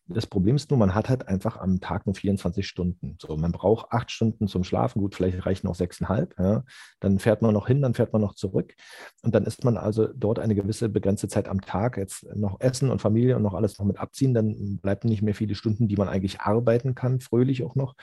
[0.06, 3.16] Das Problem ist nur, man hat halt einfach am Tag nur 24 Stunden.
[3.18, 5.00] So, man braucht acht Stunden zum Schlafen.
[5.00, 6.34] Gut, vielleicht reichen auch sechseinhalb.
[6.38, 6.64] Ja.
[7.00, 8.74] Dann fährt man noch hin, dann fährt man noch zurück.
[9.22, 11.96] Und dann ist man also dort eine gewisse begrenzte Zeit am Tag.
[11.96, 14.34] Jetzt noch Essen und Familie und noch alles noch mit abziehen.
[14.34, 17.94] Dann bleibt nicht mehr viele Stunden, die man eigentlich arbeiten kann, fröhlich auch noch.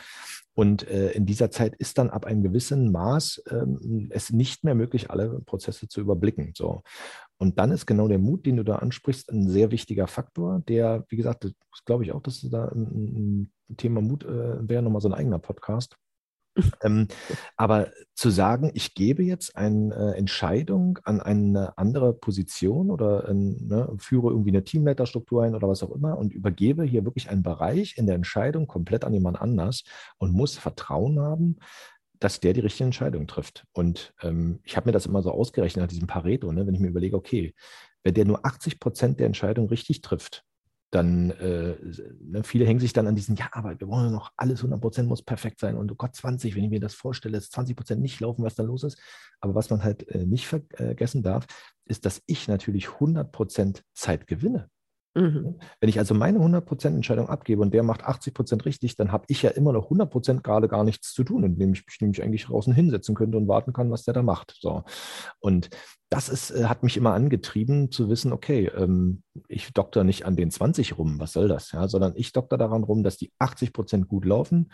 [0.54, 4.76] Und äh, in dieser Zeit ist dann ab einem gewissen Maß ähm, es nicht mehr
[4.76, 6.52] möglich, alle Prozesse zu überblicken.
[6.56, 6.84] So.
[7.38, 11.06] Und dann ist genau der Mut, den du da ansprichst, ein sehr wichtiger Faktor, der,
[11.10, 11.50] wie gesagt,
[11.86, 15.40] glaube ich auch, dass da ein, ein Thema Mut äh, wäre, nochmal so ein eigener
[15.40, 15.98] Podcast.
[16.84, 17.08] Ähm,
[17.56, 23.68] aber zu sagen, ich gebe jetzt eine äh, Entscheidung an eine andere Position oder in,
[23.68, 27.44] ne, führe irgendwie eine Teamleiterstruktur ein oder was auch immer und übergebe hier wirklich einen
[27.44, 29.84] Bereich in der Entscheidung komplett an jemand anders
[30.18, 31.58] und muss Vertrauen haben,
[32.20, 33.66] dass der die richtige Entscheidung trifft.
[33.74, 36.82] Und ähm, ich habe mir das immer so ausgerechnet nach diesem Pareto, ne, wenn ich
[36.82, 37.54] mir überlege, okay,
[38.04, 40.44] wenn der nur 80 Prozent der Entscheidung richtig trifft,
[40.92, 41.76] dann äh,
[42.20, 45.08] ne, viele hängen sich dann an diesen, ja, aber wir wollen noch alles 100 Prozent
[45.08, 48.02] muss perfekt sein und oh Gott, 20, wenn ich mir das vorstelle, ist 20 Prozent
[48.02, 49.00] nicht laufen, was da los ist.
[49.40, 51.48] Aber was man halt äh, nicht vergessen darf,
[51.86, 54.70] ist, dass ich natürlich 100 Prozent Zeit gewinne.
[55.14, 55.60] Mhm.
[55.80, 59.42] Wenn ich also meine 100% Entscheidung abgebe und der macht 80% richtig, dann habe ich
[59.42, 62.74] ja immer noch 100% gerade gar nichts zu tun, indem ich mich nämlich eigentlich draußen
[62.74, 64.56] hinsetzen könnte und warten kann, was der da macht.
[64.60, 64.84] So.
[65.40, 65.70] Und
[66.10, 70.38] das ist, äh, hat mich immer angetrieben zu wissen, okay, ähm, ich dokter nicht an
[70.38, 74.06] den 20 rum, was soll das, ja, sondern ich dokter daran rum, dass die 80%
[74.06, 74.72] gut laufen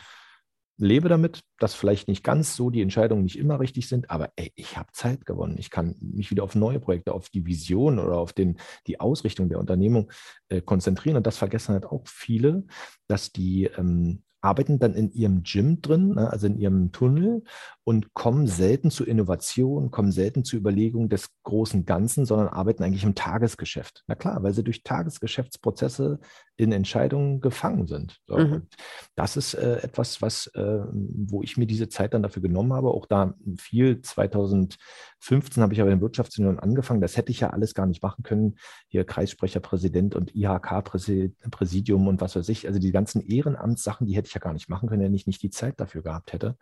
[0.77, 4.51] lebe damit, dass vielleicht nicht ganz so die Entscheidungen nicht immer richtig sind, aber ey,
[4.55, 5.57] ich habe Zeit gewonnen.
[5.57, 9.49] Ich kann mich wieder auf neue Projekte, auf die Vision oder auf den, die Ausrichtung
[9.49, 10.11] der Unternehmung
[10.49, 11.17] äh, konzentrieren.
[11.17, 12.65] Und das vergessen halt auch viele,
[13.07, 17.43] dass die ähm, arbeiten dann in ihrem Gym drin, ne, also in ihrem Tunnel
[17.87, 23.05] und kommen selten zu Innovation, kommen selten zu Überlegungen des großen Ganzen, sondern arbeiten eigentlich
[23.05, 24.03] im Tagesgeschäft.
[24.07, 26.19] Na klar, weil sie durch Tagesgeschäftsprozesse
[26.57, 28.19] in Entscheidungen gefangen sind.
[28.27, 28.67] So, mhm.
[29.15, 32.89] Das ist äh, etwas, was, äh, wo ich mir diese Zeit dann dafür genommen habe.
[32.89, 36.99] Auch da viel 2015 habe ich aber in Wirtschaftsunion angefangen.
[36.99, 38.55] Das hätte ich ja alles gar nicht machen können.
[38.89, 42.67] Hier Kreissprecherpräsident und IHK-Präsidium und was weiß ich.
[42.67, 45.41] Also die ganzen Ehrenamtssachen, die hätte ich ja gar nicht machen können, wenn ich nicht
[45.43, 46.57] die Zeit dafür gehabt hätte.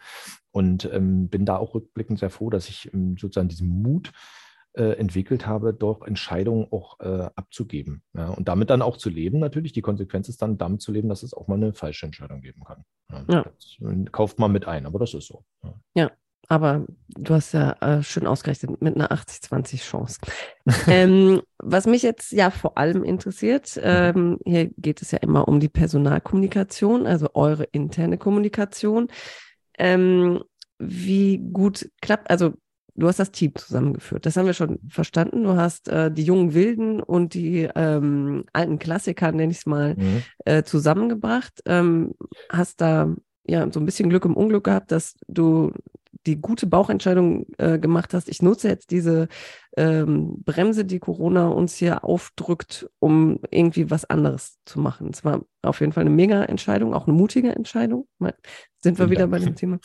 [0.56, 4.14] Und ähm, bin da auch rückblickend sehr froh, dass ich ähm, sozusagen diesen Mut
[4.72, 8.04] äh, entwickelt habe, doch Entscheidungen auch äh, abzugeben.
[8.14, 9.74] Ja, und damit dann auch zu leben, natürlich.
[9.74, 12.64] Die Konsequenz ist dann damit zu leben, dass es auch mal eine falsche Entscheidung geben
[12.64, 12.86] kann.
[13.12, 13.44] Ja, ja.
[13.44, 15.44] Das, äh, kauft man mit ein, aber das ist so.
[15.62, 16.12] Ja, ja
[16.48, 20.20] aber du hast ja äh, schön ausgerechnet mit einer 80-20 Chance.
[20.88, 23.82] ähm, was mich jetzt ja vor allem interessiert, mhm.
[23.84, 29.10] ähm, hier geht es ja immer um die Personalkommunikation, also eure interne Kommunikation.
[29.78, 30.44] Ähm,
[30.80, 32.54] wie gut klappt, also
[32.96, 34.26] du hast das Team zusammengeführt.
[34.26, 35.44] Das haben wir schon verstanden.
[35.44, 39.96] Du hast äh, die jungen Wilden und die ähm, alten Klassiker, nenne ich es mal,
[39.96, 40.24] mhm.
[40.46, 41.62] äh, zusammengebracht.
[41.66, 42.14] Ähm,
[42.50, 43.14] hast da
[43.48, 45.72] ja so ein bisschen Glück im Unglück gehabt, dass du
[46.26, 49.28] die gute Bauchentscheidung äh, gemacht hast, ich nutze jetzt diese
[49.78, 55.10] ähm, Bremse, die Corona uns hier aufdrückt, um irgendwie was anderes zu machen.
[55.14, 58.08] Es war auf jeden Fall eine mega Entscheidung, auch eine mutige Entscheidung.
[58.20, 58.34] Mal,
[58.82, 59.80] sind wir Vielen wieder bei dem Thema.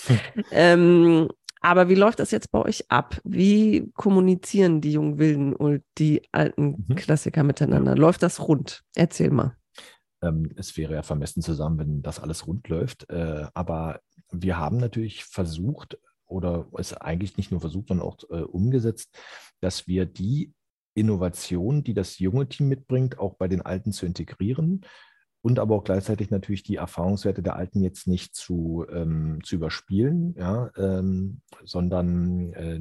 [0.50, 1.28] ähm,
[1.60, 3.20] aber wie läuft das jetzt bei euch ab?
[3.22, 6.94] Wie kommunizieren die jungen Wilden und die alten mhm.
[6.94, 7.96] Klassiker miteinander?
[7.96, 8.82] Läuft das rund?
[8.94, 9.56] Erzähl mal.
[10.22, 13.10] Ähm, es wäre ja vermessen zusammen, wenn das alles rund läuft.
[13.10, 14.00] Äh, aber
[14.30, 15.98] wir haben natürlich versucht,
[16.30, 19.18] oder ist eigentlich nicht nur versucht, sondern auch äh, umgesetzt,
[19.60, 20.52] dass wir die
[20.94, 24.82] Innovation, die das junge Team mitbringt, auch bei den Alten zu integrieren
[25.42, 30.34] und aber auch gleichzeitig natürlich die Erfahrungswerte der Alten jetzt nicht zu, ähm, zu überspielen,
[30.38, 32.80] ja, ähm, sondern äh,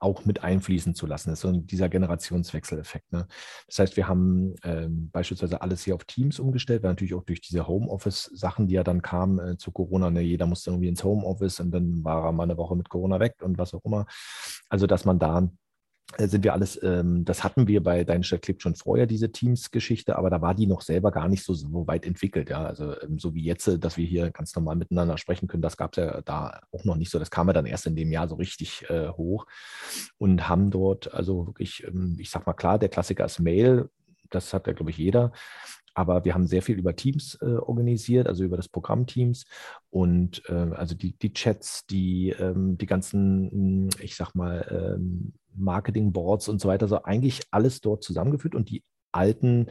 [0.00, 1.30] auch mit einfließen zu lassen.
[1.30, 3.12] Das ist so dieser Generationswechseleffekt.
[3.12, 3.26] Ne?
[3.68, 7.40] Das heißt, wir haben ähm, beispielsweise alles hier auf Teams umgestellt, weil natürlich auch durch
[7.40, 11.60] diese Homeoffice-Sachen, die ja dann kamen äh, zu Corona, ne, jeder musste irgendwie ins Homeoffice
[11.60, 14.06] und dann war er mal eine Woche mit Corona weg und was auch immer.
[14.68, 15.48] Also, dass man da
[16.18, 20.16] sind wir alles, ähm, das hatten wir bei Deine Stadt klebt schon vorher, diese Teams-Geschichte,
[20.16, 22.50] aber da war die noch selber gar nicht so, so weit entwickelt.
[22.50, 25.62] Ja, also ähm, so wie jetzt, äh, dass wir hier ganz normal miteinander sprechen können,
[25.62, 27.18] das gab es ja da auch noch nicht so.
[27.18, 29.46] Das kam ja dann erst in dem Jahr so richtig äh, hoch
[30.18, 33.88] und haben dort, also wirklich, ähm, ich sag mal klar, der Klassiker ist Mail,
[34.30, 35.32] das hat ja, glaube ich, jeder.
[35.94, 39.44] Aber wir haben sehr viel über Teams äh, organisiert, also über das Programm Teams
[39.90, 46.48] und äh, also die, die Chats, die, ähm, die ganzen, ich sag mal, ähm, Marketing-Boards
[46.48, 49.66] und so weiter, so eigentlich alles dort zusammengeführt und die alten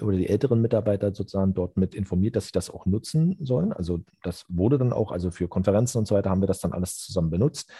[0.00, 3.72] oder die älteren Mitarbeiter sozusagen dort mit informiert, dass sie das auch nutzen sollen.
[3.72, 6.72] Also das wurde dann auch, also für Konferenzen und so weiter haben wir das dann
[6.72, 7.70] alles zusammen benutzt.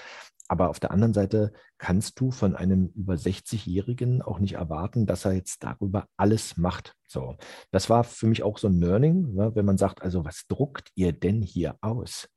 [0.48, 5.24] Aber auf der anderen Seite kannst du von einem über 60-Jährigen auch nicht erwarten, dass
[5.24, 6.94] er jetzt darüber alles macht.
[7.08, 7.36] So,
[7.70, 10.90] das war für mich auch so ein Learning, ne, wenn man sagt, also was druckt
[10.94, 12.28] ihr denn hier aus?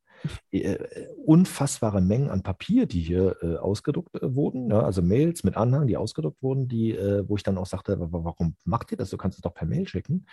[0.52, 0.78] Äh,
[1.26, 5.88] unfassbare Mengen an Papier, die hier äh, ausgedruckt äh, wurden, ja, also Mails mit Anhang,
[5.88, 9.10] die ausgedruckt wurden, die, äh, wo ich dann auch sagte, warum macht ihr das?
[9.10, 10.26] Du kannst es doch per Mail schicken.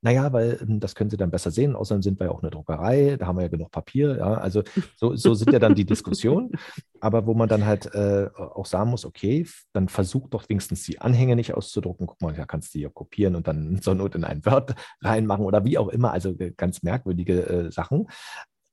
[0.00, 1.74] Naja, weil ähm, das können sie dann besser sehen.
[1.74, 4.18] Außerdem sind wir ja auch eine Druckerei, da haben wir ja genug Papier.
[4.18, 4.62] Ja, also
[4.96, 6.52] so, so sind ja dann die Diskussionen.
[7.00, 11.00] Aber wo man dann halt äh, auch sagen muss, okay, dann versuch doch wenigstens die
[11.00, 12.06] Anhänge nicht auszudrucken.
[12.06, 14.74] Guck mal, da kannst du die ja kopieren und dann zur Not in ein Word
[15.00, 16.12] reinmachen oder wie auch immer.
[16.12, 18.06] Also äh, ganz merkwürdige Sachen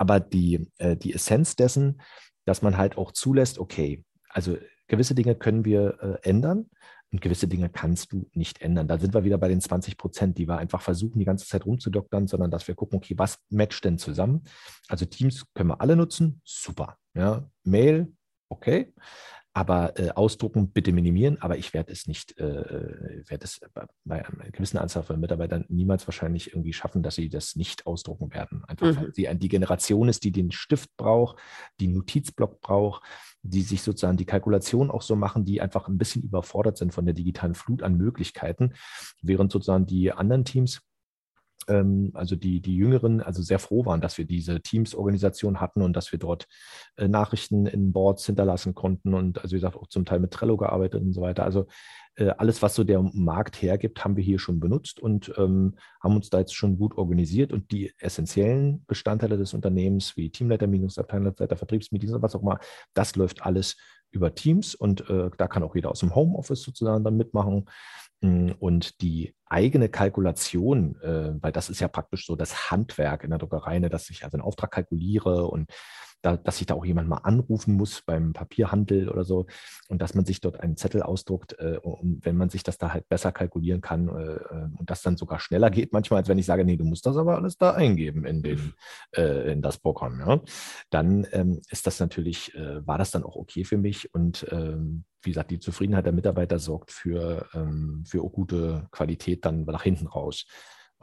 [0.02, 2.02] aber die, äh, die Essenz dessen,
[2.46, 6.72] dass man halt auch zulässt, okay, also gewisse Dinge können wir äh, ändern
[7.12, 8.88] und gewisse Dinge kannst du nicht ändern.
[8.88, 11.68] Da sind wir wieder bei den 20 Prozent, die wir einfach versuchen, die ganze Zeit
[11.68, 14.42] rumzudoktern, sondern dass wir gucken, okay, was matcht denn zusammen?
[14.88, 16.98] Also Teams können wir alle nutzen, super.
[17.14, 18.12] Ja, Mail,
[18.50, 18.92] okay.
[19.54, 23.60] Aber äh, ausdrucken bitte minimieren, aber ich werde es nicht, äh, äh werde es
[24.06, 28.34] bei einer gewissen Anzahl von Mitarbeitern niemals wahrscheinlich irgendwie schaffen, dass sie das nicht ausdrucken
[28.34, 28.64] werden.
[28.66, 28.98] Einfach mhm.
[28.98, 31.38] weil sie die Generation ist, die den Stift braucht,
[31.80, 33.04] die Notizblock braucht,
[33.44, 37.06] die sich sozusagen die Kalkulation auch so machen, die einfach ein bisschen überfordert sind von
[37.06, 38.74] der digitalen Flut an Möglichkeiten,
[39.22, 40.82] während sozusagen die anderen Teams
[41.68, 46.12] also die, die Jüngeren, also sehr froh waren, dass wir diese Teams-Organisation hatten und dass
[46.12, 46.48] wir dort
[46.98, 50.58] äh, Nachrichten in Boards hinterlassen konnten und also wie gesagt auch zum Teil mit Trello
[50.58, 51.44] gearbeitet und so weiter.
[51.44, 51.68] Also
[52.16, 56.16] äh, alles, was so der Markt hergibt, haben wir hier schon benutzt und ähm, haben
[56.16, 61.58] uns da jetzt schon gut organisiert und die essentiellen Bestandteile des Unternehmens wie Teamleiter, Abteilungsleiter,
[61.58, 62.60] Vertriebsmeetings, was auch immer,
[62.94, 63.78] das läuft alles
[64.12, 67.66] über Teams und äh, da kann auch jeder aus dem Homeoffice sozusagen dann mitmachen.
[68.22, 73.32] Mm, und die eigene Kalkulation, äh, weil das ist ja praktisch so das Handwerk in
[73.32, 75.72] der Druckerei, ne, dass ich also einen Auftrag kalkuliere und
[76.22, 79.48] da, dass ich da auch jemand mal anrufen muss beim Papierhandel oder so
[79.90, 82.94] und dass man sich dort einen Zettel ausdruckt äh, und wenn man sich das da
[82.94, 86.38] halt besser kalkulieren kann äh, äh, und das dann sogar schneller geht manchmal, als wenn
[86.38, 88.74] ich sage, nee, du musst das aber alles da eingeben in, den,
[89.16, 90.42] äh, in das Programm, ja,
[90.90, 95.06] dann ähm, ist das natürlich, äh, war das dann auch okay für mich und ähm,
[95.24, 100.08] wie gesagt, die Zufriedenheit der Mitarbeiter sorgt für, ähm, für gute Qualität dann nach hinten
[100.08, 100.46] raus.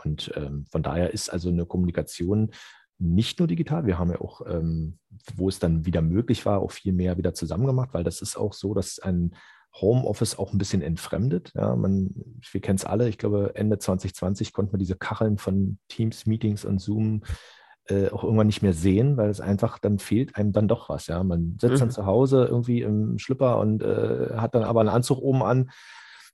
[0.05, 2.51] Und ähm, von daher ist also eine Kommunikation
[2.99, 4.99] nicht nur digital, wir haben ja auch, ähm,
[5.37, 8.37] wo es dann wieder möglich war, auch viel mehr wieder zusammen gemacht, weil das ist
[8.37, 9.35] auch so, dass ein
[9.75, 11.53] Homeoffice auch ein bisschen entfremdet.
[11.55, 12.11] Ja, man,
[12.51, 16.65] wir kennen es alle, ich glaube, Ende 2020 konnten wir diese Kacheln von Teams, Meetings
[16.65, 17.23] und Zoom
[17.89, 21.07] äh, auch irgendwann nicht mehr sehen, weil es einfach, dann fehlt einem dann doch was.
[21.07, 21.79] Ja, man sitzt mhm.
[21.79, 25.71] dann zu Hause irgendwie im Schlüpper und äh, hat dann aber einen Anzug oben an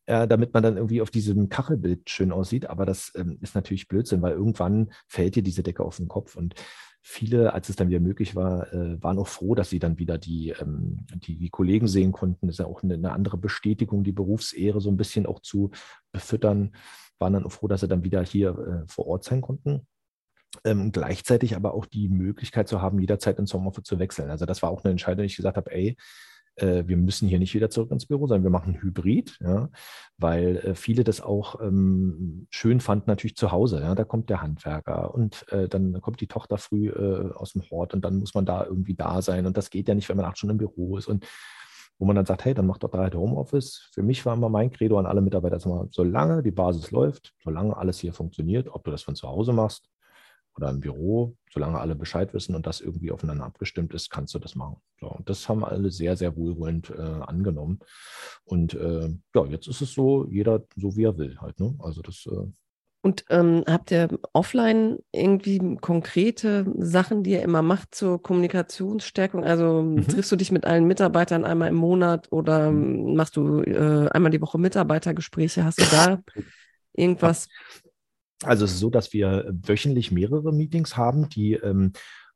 [0.06, 2.66] äh, damit man dann irgendwie auf diesem Kachelbild schön aussieht.
[2.66, 6.36] Aber das ähm, ist natürlich Blödsinn, weil irgendwann fällt dir diese Decke auf den Kopf.
[6.36, 6.54] Und
[7.00, 10.18] viele, als es dann wieder möglich war, äh, waren auch froh, dass sie dann wieder
[10.18, 12.46] die, ähm, die, die, Kollegen sehen konnten.
[12.46, 15.70] Das ist ja auch eine, andere Bestätigung, die Berufsehre so ein bisschen auch zu
[16.12, 16.74] befüttern.
[17.18, 19.86] Waren dann auch froh, dass sie dann wieder hier äh, vor Ort sein konnten.
[20.64, 24.30] Ähm, gleichzeitig aber auch die Möglichkeit zu haben, jederzeit ins Homeoffice zu wechseln.
[24.30, 25.96] Also das war auch eine Entscheidung, die ich gesagt habe, ey,
[26.56, 29.68] äh, wir müssen hier nicht wieder zurück ins Büro, sondern wir machen Hybrid, ja,
[30.18, 33.80] weil äh, viele das auch ähm, schön fanden, natürlich zu Hause.
[33.80, 37.62] Ja, da kommt der Handwerker und äh, dann kommt die Tochter früh äh, aus dem
[37.70, 39.46] Hort und dann muss man da irgendwie da sein.
[39.46, 41.08] Und das geht ja nicht, wenn man acht Stunden im Büro ist.
[41.08, 41.26] Und
[41.98, 43.88] wo man dann sagt, hey, dann macht doch da halt Homeoffice.
[43.92, 48.00] Für mich war immer mein Credo an alle Mitarbeiter, solange die Basis läuft, solange alles
[48.00, 49.93] hier funktioniert, ob du das von zu Hause machst
[50.56, 54.38] oder ein Büro, solange alle Bescheid wissen und das irgendwie aufeinander abgestimmt ist, kannst du
[54.38, 54.76] das machen.
[55.00, 57.80] So, und das haben alle sehr, sehr wohlwollend äh, angenommen.
[58.44, 61.58] Und äh, ja, jetzt ist es so, jeder so wie er will halt.
[61.60, 61.74] Ne?
[61.78, 62.46] Also das äh,
[63.04, 69.44] und ähm, habt ihr offline irgendwie konkrete Sachen, die ihr immer macht zur Kommunikationsstärkung?
[69.44, 70.08] Also mhm.
[70.08, 73.14] triffst du dich mit allen Mitarbeitern einmal im Monat oder mhm.
[73.14, 75.66] machst du äh, einmal die Woche Mitarbeitergespräche?
[75.66, 76.22] Hast du da
[76.94, 77.48] irgendwas?
[78.44, 81.92] Also es ist so, dass wir wöchentlich mehrere Meetings haben, die ähm,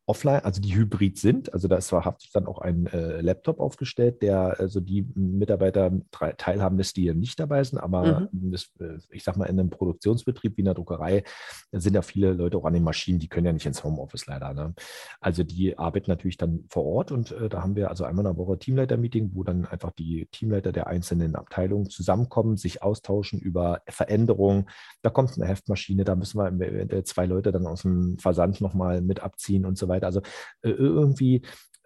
[0.08, 1.52] offline, also die hybrid sind.
[1.52, 5.92] Also da ist zwar dann auch ein äh, Laptop aufgestellt, der also die Mitarbeiter
[6.38, 8.50] teilhaben lässt, die hier nicht dabei sind, aber mhm.
[8.50, 11.24] das, äh, ich sag mal, in einem Produktionsbetrieb wie in der Druckerei
[11.72, 14.54] sind ja viele Leute auch an den Maschinen, die können ja nicht ins Homeoffice leider.
[14.54, 14.74] Ne?
[15.20, 18.32] Also die arbeiten natürlich dann vor Ort und äh, da haben wir also einmal in
[18.32, 23.82] der Woche Teamleiter-Meeting, wo dann einfach die Teamleiter der einzelnen Abteilungen zusammenkommen, sich austauschen über
[23.86, 24.70] Veränderungen.
[25.02, 29.22] Da kommt eine Heftmaschine, da müssen wir zwei Leute dann aus dem Versand nochmal mit
[29.22, 30.06] abziehen und so weiter weiter.
[30.06, 30.20] Also
[30.62, 31.42] äh, irgendwie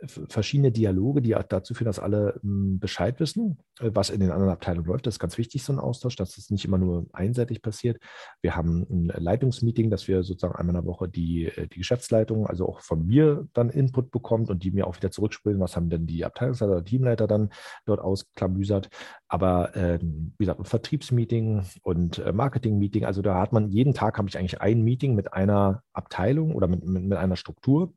[0.07, 4.53] verschiedene Dialoge, die dazu führen, dass alle hm, Bescheid wissen, äh, was in den anderen
[4.53, 5.07] Abteilungen läuft.
[5.07, 7.99] Das ist ganz wichtig, so ein Austausch, dass es nicht immer nur einseitig passiert.
[8.41, 12.47] Wir haben ein Leitungsmeeting, dass wir sozusagen einmal in der Woche die, äh, die Geschäftsleitung,
[12.47, 15.91] also auch von mir dann Input bekommt und die mir auch wieder zurückspielen, was haben
[15.91, 17.51] denn die Abteilungsleiter oder Teamleiter dann
[17.85, 18.89] dort ausklamüsert.
[19.29, 24.19] Aber äh, wie gesagt, ein Vertriebsmeeting und äh, Marketingmeeting, also da hat man jeden Tag
[24.19, 27.95] habe ich eigentlich ein Meeting mit einer Abteilung oder mit, mit, mit einer Struktur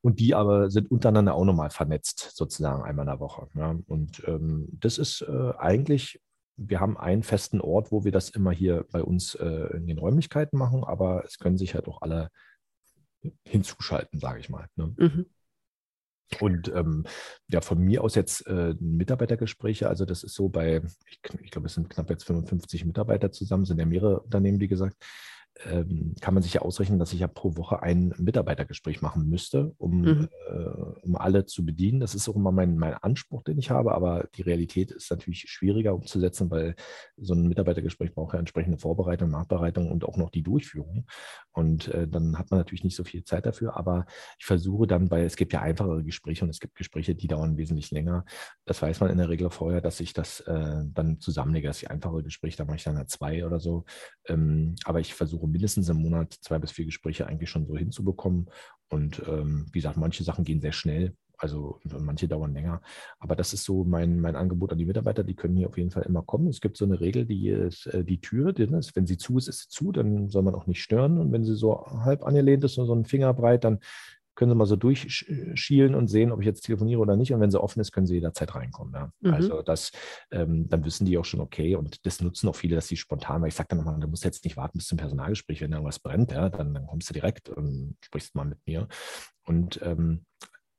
[0.00, 3.48] und die aber sind untereinander auch nochmal vernetzt, sozusagen einmal in der Woche.
[3.54, 3.76] Ja.
[3.86, 6.20] Und ähm, das ist äh, eigentlich,
[6.56, 9.98] wir haben einen festen Ort, wo wir das immer hier bei uns äh, in den
[9.98, 12.30] Räumlichkeiten machen, aber es können sich halt auch alle
[13.44, 14.66] hinzuschalten, sage ich mal.
[14.76, 14.94] Ne?
[14.96, 15.26] Mhm.
[16.40, 17.04] Und ähm,
[17.48, 21.66] ja, von mir aus jetzt äh, Mitarbeitergespräche, also das ist so bei, ich, ich glaube,
[21.66, 24.96] es sind knapp jetzt 55 Mitarbeiter zusammen, sind ja mehrere Unternehmen, wie gesagt
[25.66, 29.74] ähm, kann man sich ja ausrechnen, dass ich ja pro Woche ein Mitarbeitergespräch machen müsste,
[29.78, 30.28] um, mhm.
[30.48, 32.00] äh, um alle zu bedienen.
[32.00, 35.46] Das ist auch immer mein, mein Anspruch, den ich habe, aber die Realität ist natürlich
[35.48, 36.74] schwieriger umzusetzen, weil
[37.16, 41.06] so ein Mitarbeitergespräch braucht ja entsprechende Vorbereitung, Nachbereitung und auch noch die Durchführung.
[41.52, 44.06] Und äh, dann hat man natürlich nicht so viel Zeit dafür, aber
[44.38, 47.56] ich versuche dann, weil es gibt ja einfachere Gespräche und es gibt Gespräche, die dauern
[47.56, 48.24] wesentlich länger.
[48.64, 51.90] Das weiß man in der Regel vorher, dass ich das äh, dann zusammenlege, dass ich
[51.90, 53.84] einfache Gespräche, da mache ich dann halt zwei oder so.
[54.26, 58.50] Ähm, aber ich versuche mindestens im Monat zwei bis vier Gespräche eigentlich schon so hinzubekommen.
[58.88, 62.82] Und ähm, wie gesagt, manche Sachen gehen sehr schnell, also manche dauern länger.
[63.18, 65.90] Aber das ist so mein, mein Angebot an die Mitarbeiter, die können hier auf jeden
[65.90, 66.48] Fall immer kommen.
[66.48, 69.38] Es gibt so eine Regel, die ist äh, die Tür, die ist, wenn sie zu
[69.38, 71.18] ist, ist sie zu, dann soll man auch nicht stören.
[71.18, 73.78] Und wenn sie so halb angelehnt ist, so ein Finger breit, dann
[74.38, 77.32] können Sie mal so durchschielen und sehen, ob ich jetzt telefoniere oder nicht.
[77.32, 78.94] Und wenn sie offen ist, können Sie jederzeit reinkommen.
[78.94, 79.12] Ja.
[79.20, 79.34] Mhm.
[79.34, 79.90] Also das,
[80.30, 81.74] ähm, dann wissen die auch schon, okay.
[81.74, 84.24] Und das nutzen auch viele, dass sie spontan, weil ich sage dann nochmal, du musst
[84.24, 87.48] jetzt nicht warten bis zum Personalgespräch, wenn irgendwas brennt, ja, dann, dann kommst du direkt
[87.48, 88.86] und sprichst mal mit mir.
[89.44, 90.24] Und ähm,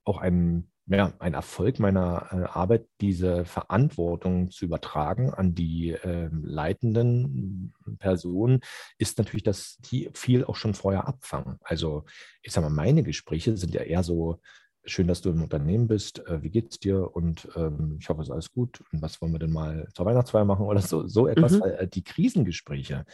[0.06, 6.30] auch ein ja, ein Erfolg meiner äh, Arbeit, diese Verantwortung zu übertragen an die äh,
[6.32, 8.62] leitenden Personen,
[8.98, 11.60] ist natürlich, dass die viel auch schon vorher abfangen.
[11.62, 12.06] Also
[12.42, 14.40] ich sage mal, meine Gespräche sind ja eher so,
[14.86, 18.28] schön, dass du im Unternehmen bist, äh, wie geht's dir und ähm, ich hoffe, es
[18.28, 21.28] ist alles gut und was wollen wir denn mal zur Weihnachtsfeier machen oder so, so
[21.28, 21.54] etwas.
[21.54, 21.64] Mhm.
[21.64, 23.06] Äh, die Krisengespräche,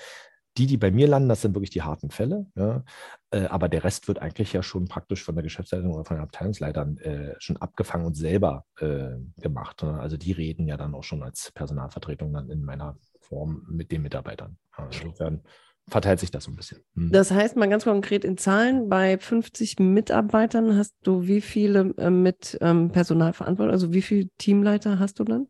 [0.58, 2.46] die, die bei mir landen, das sind wirklich die harten Fälle.
[2.56, 2.84] Ja.
[3.32, 6.24] Äh, aber der Rest wird eigentlich ja schon praktisch von der Geschäftsleitung oder von den
[6.24, 9.84] Abteilungsleitern äh, schon abgefangen und selber äh, gemacht.
[9.84, 10.00] Ne?
[10.00, 14.02] Also die reden ja dann auch schon als Personalvertretung dann in meiner Form mit den
[14.02, 14.58] Mitarbeitern.
[14.92, 15.42] insofern
[15.88, 16.80] verteilt sich das so ein bisschen.
[16.96, 17.12] Hm.
[17.12, 22.10] Das heißt mal ganz konkret in Zahlen, bei 50 Mitarbeitern hast du wie viele äh,
[22.10, 25.48] mit ähm, Personalverantwortung, also wie viele Teamleiter hast du dann?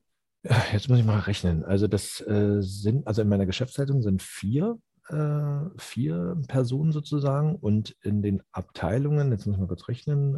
[0.74, 1.64] Jetzt muss ich mal rechnen.
[1.64, 4.78] Also das äh, sind, also in meiner Geschäftsleitung sind vier
[5.10, 10.36] äh, vier Personen sozusagen und in den Abteilungen, jetzt ich mal kurz rechnen,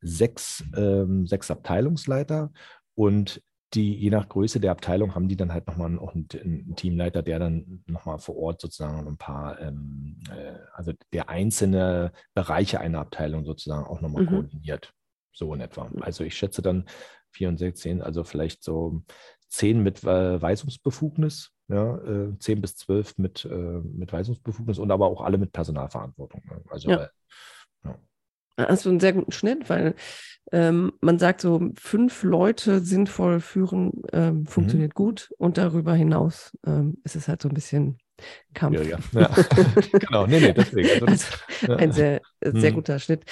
[0.00, 2.52] sechs, ähm, sechs Abteilungsleiter
[2.94, 3.42] und
[3.74, 7.22] die, je nach Größe der Abteilung haben die dann halt nochmal auch einen, einen Teamleiter,
[7.22, 13.00] der dann nochmal vor Ort sozusagen ein paar, ähm, äh, also der einzelne Bereiche einer
[13.00, 14.28] Abteilung sozusagen auch nochmal mhm.
[14.28, 14.94] koordiniert.
[15.32, 15.90] So in etwa.
[16.00, 16.84] Also ich schätze dann
[17.32, 19.02] 4 und 16, also vielleicht so
[19.56, 25.06] zehn mit äh, Weisungsbefugnis, ja, äh, zehn bis zwölf mit, äh, mit Weisungsbefugnis und aber
[25.06, 26.42] auch alle mit Personalverantwortung.
[26.48, 26.60] Ne?
[26.68, 26.96] Also ja.
[27.04, 27.08] Äh,
[27.84, 27.98] ja.
[28.68, 29.94] Hast du einen sehr guten Schnitt, weil
[30.52, 35.02] ähm, man sagt so, fünf Leute sinnvoll führen ähm, funktioniert mhm.
[35.02, 37.98] gut und darüber hinaus ähm, ist es halt so ein bisschen
[38.54, 38.78] Kampf.
[38.78, 39.30] Ja, ja.
[39.92, 41.06] genau, nee, nee, deswegen.
[41.06, 41.26] Also,
[41.62, 42.74] also, ein sehr, sehr mhm.
[42.74, 43.24] guter Schnitt.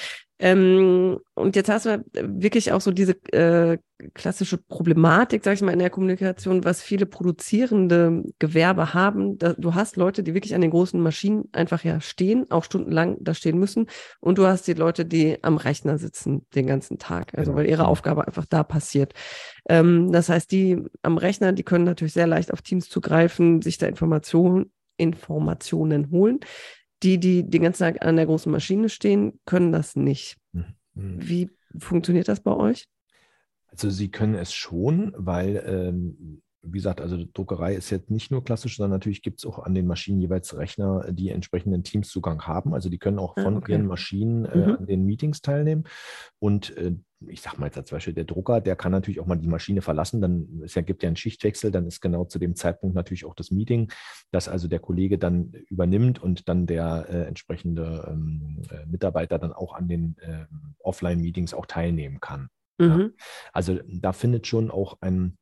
[0.42, 3.78] Ähm, und jetzt hast du wirklich auch so diese äh,
[4.14, 9.38] klassische Problematik, sag ich mal, in der Kommunikation, was viele produzierende Gewerbe haben.
[9.38, 13.18] Da, du hast Leute, die wirklich an den großen Maschinen einfach ja stehen, auch stundenlang
[13.20, 13.86] da stehen müssen.
[14.18, 17.62] Und du hast die Leute, die am Rechner sitzen den ganzen Tag, also genau.
[17.62, 19.14] weil ihre Aufgabe einfach da passiert.
[19.68, 23.78] Ähm, das heißt, die am Rechner, die können natürlich sehr leicht auf Teams zugreifen, sich
[23.78, 24.72] da Informationen
[25.02, 26.40] Informationen holen.
[27.02, 30.36] Die, die den ganzen Tag an der großen Maschine stehen, können das nicht.
[30.52, 30.74] Mhm.
[30.94, 32.86] Wie funktioniert das bei euch?
[33.66, 38.44] Also sie können es schon, weil, ähm, wie gesagt, also Druckerei ist jetzt nicht nur
[38.44, 42.72] klassisch, sondern natürlich gibt es auch an den Maschinen jeweils Rechner, die entsprechenden Teamszugang haben.
[42.72, 43.72] Also die können auch ah, von okay.
[43.72, 44.76] ihren Maschinen äh, mhm.
[44.76, 45.84] an den Meetings teilnehmen.
[46.38, 46.94] Und äh,
[47.26, 49.82] ich sage mal jetzt zum Beispiel der Drucker, der kann natürlich auch mal die Maschine
[49.82, 53.34] verlassen, dann es gibt ja einen Schichtwechsel, dann ist genau zu dem Zeitpunkt natürlich auch
[53.34, 53.90] das Meeting,
[54.30, 59.52] dass also der Kollege dann übernimmt und dann der äh, entsprechende ähm, äh, Mitarbeiter dann
[59.52, 60.46] auch an den äh,
[60.80, 62.48] Offline-Meetings auch teilnehmen kann.
[62.78, 63.00] Mhm.
[63.00, 63.24] Ja.
[63.52, 65.36] Also da findet schon auch ein,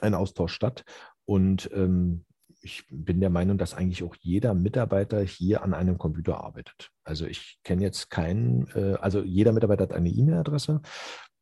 [0.00, 0.84] ein Austausch statt
[1.24, 2.24] und ähm,
[2.60, 6.90] ich bin der Meinung, dass eigentlich auch jeder Mitarbeiter hier an einem Computer arbeitet.
[7.04, 10.80] Also ich kenne jetzt keinen, äh, also jeder Mitarbeiter hat eine E-Mail-Adresse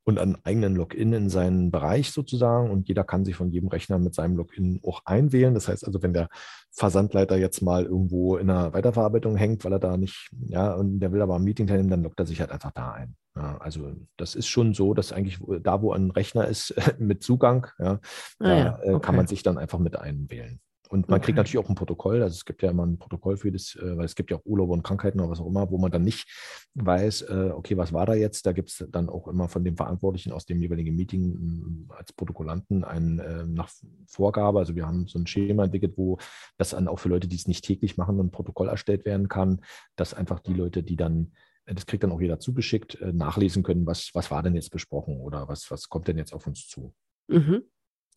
[0.07, 3.99] und einen eigenen Login in seinen Bereich sozusagen und jeder kann sich von jedem Rechner
[3.99, 5.53] mit seinem Login auch einwählen.
[5.53, 6.29] Das heißt also, wenn der
[6.71, 11.11] Versandleiter jetzt mal irgendwo in einer Weiterverarbeitung hängt, weil er da nicht, ja, und der
[11.11, 13.17] will aber am Meeting teilnehmen, dann loggt er sich halt einfach da ein.
[13.35, 17.67] Ja, also das ist schon so, dass eigentlich da, wo ein Rechner ist mit Zugang,
[17.81, 18.01] ja, ah,
[18.39, 18.95] da ja, okay.
[18.95, 20.61] Äh, kann man sich dann einfach mit einwählen.
[20.89, 22.23] Und man kriegt natürlich auch ein Protokoll.
[22.23, 24.45] Also es gibt ja immer ein Protokoll für das, äh, weil es gibt ja auch
[24.45, 26.29] Urlaube und Krankheiten oder was auch immer, wo man dann nicht
[26.75, 28.47] weiß, äh, okay, was war da jetzt?
[28.47, 32.13] Da gibt es dann auch immer von dem Verantwortlichen aus dem jeweiligen Meeting mm, als
[32.13, 33.71] Protokollanten ein ähm, nach
[34.07, 34.59] Vorgabe.
[34.59, 36.19] Also wir haben so ein Schema entwickelt, wo
[36.57, 39.61] das dann auch für Leute, die es nicht täglich machen, ein Protokoll erstellt werden kann,
[39.97, 41.33] dass einfach die Leute, die dann
[41.65, 45.21] äh, das kriegt dann auch jeder zugeschickt, nachlesen können, was, was war denn jetzt besprochen
[45.21, 46.95] oder was, was kommt denn jetzt auf uns zu.
[47.29, 47.63] Mhm.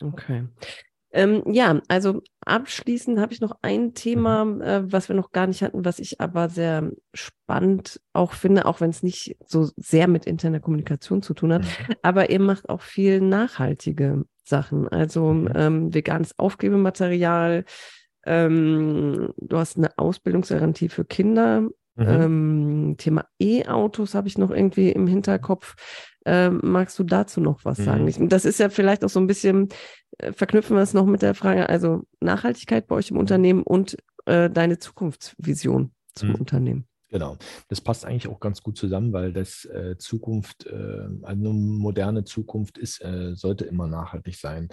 [0.01, 0.47] Okay.
[1.11, 4.61] Ähm, ja, also abschließend habe ich noch ein Thema, mhm.
[4.61, 8.79] äh, was wir noch gar nicht hatten, was ich aber sehr spannend auch finde, auch
[8.79, 11.63] wenn es nicht so sehr mit interner Kommunikation zu tun hat.
[11.63, 11.95] Mhm.
[12.03, 15.51] Aber ihr macht auch viel nachhaltige Sachen, also mhm.
[15.55, 17.65] ähm, veganes Aufklebematerial.
[18.25, 21.61] Ähm, du hast eine Ausbildungsgarantie für Kinder.
[21.61, 22.07] Mhm.
[22.07, 25.75] Ähm, Thema E-Autos habe ich noch irgendwie im Hinterkopf.
[26.25, 28.07] Ähm, magst du dazu noch was sagen?
[28.07, 29.69] Ich, das ist ja vielleicht auch so ein bisschen
[30.17, 33.97] äh, verknüpfen wir es noch mit der Frage, also Nachhaltigkeit bei euch im Unternehmen und
[34.25, 36.35] äh, deine Zukunftsvision zum mhm.
[36.35, 36.85] Unternehmen.
[37.11, 37.37] Genau,
[37.69, 42.77] das passt eigentlich auch ganz gut zusammen, weil das äh, Zukunft, äh, eine moderne Zukunft
[42.77, 44.69] ist, äh, sollte immer nachhaltig sein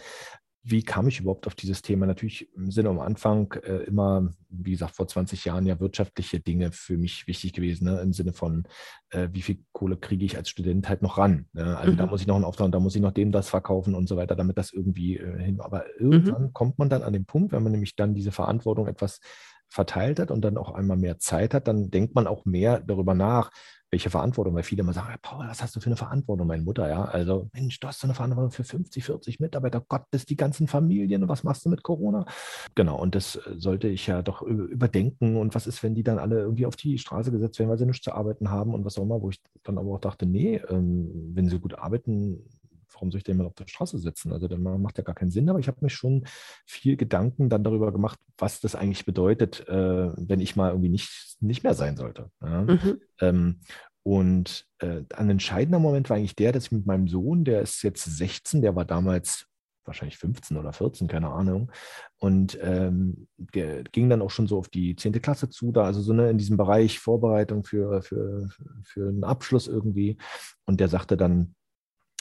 [0.68, 2.06] wie kam ich überhaupt auf dieses Thema?
[2.06, 6.98] Natürlich sind am Anfang äh, immer, wie gesagt, vor 20 Jahren ja wirtschaftliche Dinge für
[6.98, 8.00] mich wichtig gewesen, ne?
[8.00, 8.66] im Sinne von,
[9.10, 11.46] äh, wie viel Kohle kriege ich als Student halt noch ran.
[11.52, 11.76] Ne?
[11.78, 11.96] Also mhm.
[11.98, 14.16] da muss ich noch einen Auftrag, da muss ich noch dem das verkaufen und so
[14.16, 15.60] weiter, damit das irgendwie äh, hin.
[15.60, 16.52] Aber irgendwann mhm.
[16.52, 19.20] kommt man dann an den Punkt, wenn man nämlich dann diese Verantwortung etwas
[19.68, 23.14] verteilt hat und dann auch einmal mehr Zeit hat, dann denkt man auch mehr darüber
[23.14, 23.50] nach,
[23.90, 26.62] welche Verantwortung, weil viele immer sagen, hey, Paul, was hast du für eine Verantwortung, meine
[26.62, 30.26] Mutter, ja, also Mensch, du hast so eine Verantwortung für 50, 40 Mitarbeiter, Gott, bis
[30.26, 32.26] die ganzen Familien und was machst du mit Corona?
[32.74, 35.36] Genau, und das äh, sollte ich ja doch überdenken.
[35.36, 37.86] Und was ist, wenn die dann alle irgendwie auf die Straße gesetzt werden, weil sie
[37.86, 40.60] nichts zu arbeiten haben und was auch immer, wo ich dann aber auch dachte, nee,
[40.68, 42.44] ähm, wenn sie gut arbeiten,
[42.92, 44.32] warum soll ich denn mal auf der Straße sitzen?
[44.32, 46.24] Also das macht ja gar keinen Sinn, aber ich habe mir schon
[46.66, 51.36] viel Gedanken dann darüber gemacht, was das eigentlich bedeutet, äh, wenn ich mal irgendwie nicht,
[51.40, 52.30] nicht mehr sein sollte.
[52.42, 52.62] Ja?
[52.62, 53.00] Mhm.
[53.20, 53.60] Ähm,
[54.06, 57.82] und äh, ein entscheidender Moment war eigentlich der, dass ich mit meinem Sohn, der ist
[57.82, 59.48] jetzt 16, der war damals
[59.84, 61.72] wahrscheinlich 15 oder 14, keine Ahnung.
[62.18, 65.20] Und ähm, der ging dann auch schon so auf die 10.
[65.20, 68.48] Klasse zu, da also so ne, in diesem Bereich Vorbereitung für, für,
[68.84, 70.18] für einen Abschluss irgendwie.
[70.66, 71.55] Und der sagte dann,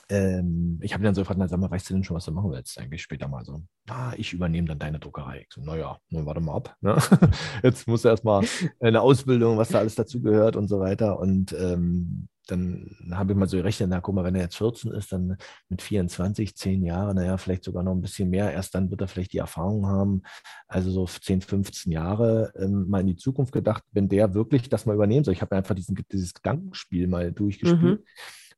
[0.10, 2.32] ähm, ich habe dann so gefragt, na, sag mal, weißt du denn schon, was du
[2.32, 3.62] machen willst eigentlich später mal so?
[3.90, 5.42] Ah, ich übernehme dann deine Druckerei.
[5.42, 6.76] Ich so, naja, nun warte mal ab.
[6.82, 6.96] Ne?
[7.64, 8.46] Jetzt muss erstmal
[8.80, 11.20] eine Ausbildung, was da alles dazu gehört und so weiter.
[11.20, 14.92] Und ähm, dann habe ich mal so gerechnet, na guck mal, wenn er jetzt 14
[14.92, 15.36] ist, dann
[15.68, 19.08] mit 24, 10 Jahren, naja, vielleicht sogar noch ein bisschen mehr, erst dann wird er
[19.08, 20.22] vielleicht die Erfahrung haben,
[20.68, 24.86] also so 10, 15 Jahre ähm, mal in die Zukunft gedacht, wenn der wirklich das
[24.86, 25.34] mal übernehmen soll.
[25.34, 28.02] Ich habe einfach diesen, dieses Gedankenspiel mal durchgespielt.
[28.02, 28.06] Mhm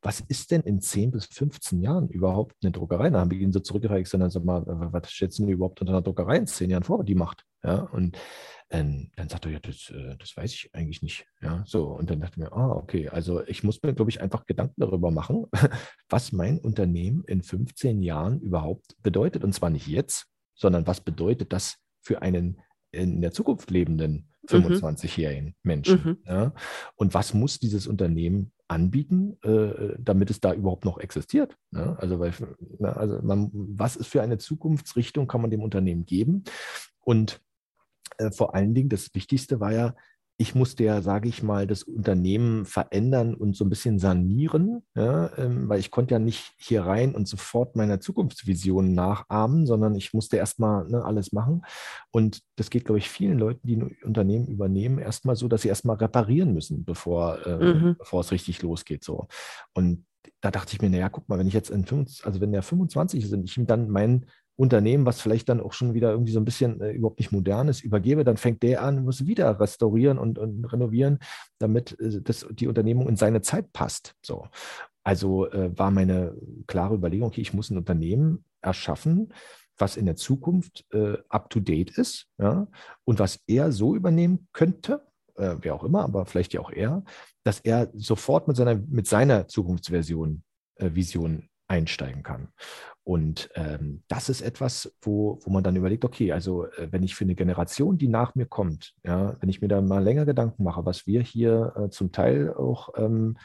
[0.01, 3.09] was ist denn in 10 bis 15 Jahren überhaupt eine Druckerei?
[3.09, 6.01] Da haben wir ihn so zurückgereicht, sondern sag mal, was schätzen wir überhaupt unter einer
[6.01, 7.43] Druckerei in 10 Jahren vor, die macht?
[7.63, 8.17] Ja, und
[8.69, 11.25] ähm, dann sagt er, ja, das, äh, das weiß ich eigentlich nicht.
[11.41, 11.85] Ja, so.
[11.85, 14.81] Und dann dachte ich mir, ah, okay, also ich muss mir, glaube ich, einfach Gedanken
[14.81, 15.45] darüber machen,
[16.09, 19.43] was mein Unternehmen in 15 Jahren überhaupt bedeutet.
[19.43, 22.59] Und zwar nicht jetzt, sondern was bedeutet das für einen
[22.91, 26.01] in der Zukunft lebenden 25-jährigen Menschen.
[26.03, 26.17] Mhm.
[26.25, 26.53] Ja?
[26.95, 31.57] Und was muss dieses Unternehmen anbieten, äh, damit es da überhaupt noch existiert?
[31.71, 31.95] Ja?
[31.95, 32.33] Also, weil,
[32.79, 36.43] na, also man, was ist für eine Zukunftsrichtung kann man dem Unternehmen geben?
[36.99, 37.41] Und
[38.17, 39.95] äh, vor allen Dingen, das Wichtigste war ja,
[40.39, 45.35] ich musste ja, sage ich mal, das Unternehmen verändern und so ein bisschen sanieren, ja,
[45.35, 50.13] ähm, weil ich konnte ja nicht hier rein und sofort meiner Zukunftsvision nachahmen, sondern ich
[50.13, 51.63] musste erstmal ne, alles machen.
[52.11, 55.69] Und das geht, glaube ich, vielen Leuten, die ein Unternehmen übernehmen, erstmal so, dass sie
[55.69, 57.95] erstmal reparieren müssen, bevor, äh, mhm.
[57.97, 59.03] bevor es richtig losgeht.
[59.03, 59.27] So.
[59.73, 60.05] Und
[60.41, 62.61] da dachte ich mir, naja, guck mal, wenn ich jetzt in 25, also wenn der
[62.61, 64.27] 25 ist und ich ihm dann mein
[64.57, 67.67] Unternehmen, was vielleicht dann auch schon wieder irgendwie so ein bisschen äh, überhaupt nicht modern
[67.67, 71.19] ist, übergebe, dann fängt der an, muss wieder restaurieren und, und renovieren,
[71.59, 74.15] damit äh, das, die Unternehmung in seine Zeit passt.
[74.21, 74.47] So.
[75.03, 76.35] Also äh, war meine
[76.65, 79.31] klare Überlegung, okay, ich muss ein Unternehmen erschaffen,
[79.77, 82.67] was in der Zukunft äh, up-to-date ist ja,
[83.05, 85.05] und was er so übernehmen könnte,
[85.35, 87.03] äh, wer auch immer, aber vielleicht ja auch er,
[87.43, 90.41] dass er sofort mit seiner, mit seiner Zukunftsversion,
[90.77, 92.49] äh, Vision einsteigen kann.
[93.03, 97.15] Und ähm, das ist etwas, wo, wo man dann überlegt, okay, also äh, wenn ich
[97.15, 100.63] für eine Generation, die nach mir kommt, ja, wenn ich mir da mal länger Gedanken
[100.63, 103.37] mache, was wir hier äh, zum Teil auch, ähm,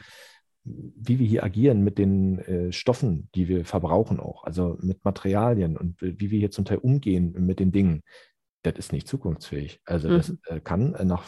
[0.65, 5.77] wie wir hier agieren mit den äh, Stoffen, die wir verbrauchen auch, also mit Materialien
[5.77, 8.03] und wie wir hier zum Teil umgehen mit den Dingen,
[8.63, 9.81] das ist nicht zukunftsfähig.
[9.85, 10.13] Also mhm.
[10.13, 11.25] das äh, kann äh, nach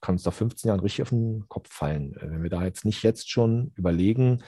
[0.00, 2.16] kann uns nach 15 Jahren richtig auf den Kopf fallen.
[2.16, 4.42] Äh, wenn wir da jetzt nicht jetzt schon überlegen,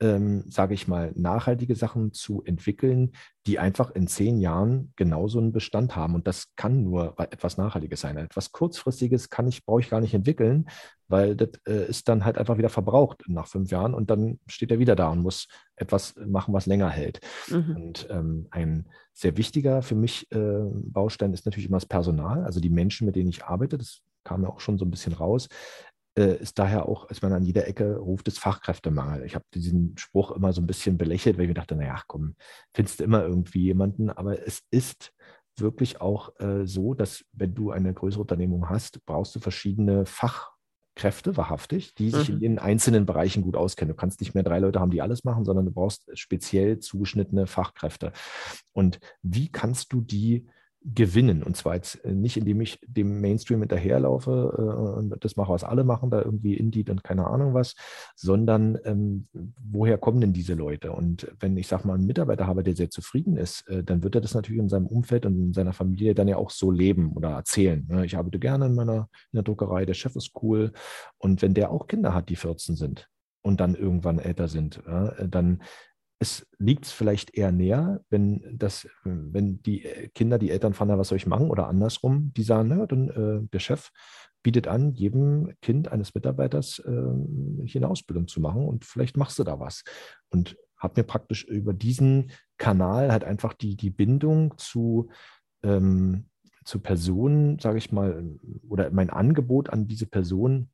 [0.00, 3.12] ähm, sage ich mal, nachhaltige Sachen zu entwickeln,
[3.46, 6.14] die einfach in zehn Jahren genauso einen Bestand haben.
[6.14, 8.16] Und das kann nur etwas Nachhaltiges sein.
[8.16, 10.68] Etwas Kurzfristiges kann ich, brauche ich gar nicht entwickeln,
[11.08, 14.70] weil das äh, ist dann halt einfach wieder verbraucht nach fünf Jahren und dann steht
[14.70, 17.20] er wieder da und muss etwas machen, was länger hält.
[17.48, 17.76] Mhm.
[17.76, 22.60] Und ähm, ein sehr wichtiger für mich äh, Baustein ist natürlich immer das Personal, also
[22.60, 23.76] die Menschen, mit denen ich arbeite.
[23.76, 25.48] Das kam ja auch schon so ein bisschen raus
[26.24, 29.24] ist daher auch, als man an jeder Ecke ruft, es Fachkräftemangel.
[29.24, 32.34] Ich habe diesen Spruch immer so ein bisschen belächelt, weil ich mir dachte, naja, komm,
[32.74, 34.10] findest du immer irgendwie jemanden.
[34.10, 35.12] Aber es ist
[35.58, 41.36] wirklich auch äh, so, dass wenn du eine größere Unternehmung hast, brauchst du verschiedene Fachkräfte,
[41.36, 42.34] wahrhaftig, die sich mhm.
[42.36, 43.94] in den einzelnen Bereichen gut auskennen.
[43.94, 47.46] Du kannst nicht mehr drei Leute haben, die alles machen, sondern du brauchst speziell zugeschnittene
[47.46, 48.12] Fachkräfte.
[48.72, 50.46] Und wie kannst du die
[50.82, 51.42] gewinnen.
[51.42, 55.64] Und zwar jetzt äh, nicht, indem ich dem Mainstream hinterherlaufe äh, und das mache, was
[55.64, 57.74] alle machen, da irgendwie Indie und keine Ahnung was,
[58.16, 59.28] sondern ähm,
[59.58, 60.92] woher kommen denn diese Leute?
[60.92, 64.14] Und wenn ich sage mal einen Mitarbeiter habe, der sehr zufrieden ist, äh, dann wird
[64.14, 67.12] er das natürlich in seinem Umfeld und in seiner Familie dann ja auch so leben
[67.12, 67.86] oder erzählen.
[67.88, 68.06] Ne?
[68.06, 70.72] Ich arbeite gerne in meiner in der Druckerei, der Chef ist cool.
[71.18, 73.08] Und wenn der auch Kinder hat, die 14 sind,
[73.42, 75.62] und dann irgendwann älter sind, ja, dann
[76.22, 79.80] es liegt vielleicht eher näher, wenn das, wenn die
[80.14, 83.48] Kinder, die Eltern fragen, was soll ich machen oder andersrum, die sagen, na, dann äh,
[83.50, 83.90] der Chef
[84.42, 89.38] bietet an, jedem Kind eines Mitarbeiters äh, hier eine Ausbildung zu machen und vielleicht machst
[89.38, 89.82] du da was.
[90.28, 95.08] Und habe mir praktisch über diesen Kanal halt einfach die, die Bindung zu,
[95.62, 96.26] ähm,
[96.64, 100.68] zu Personen, sage ich mal, oder mein Angebot an diese Person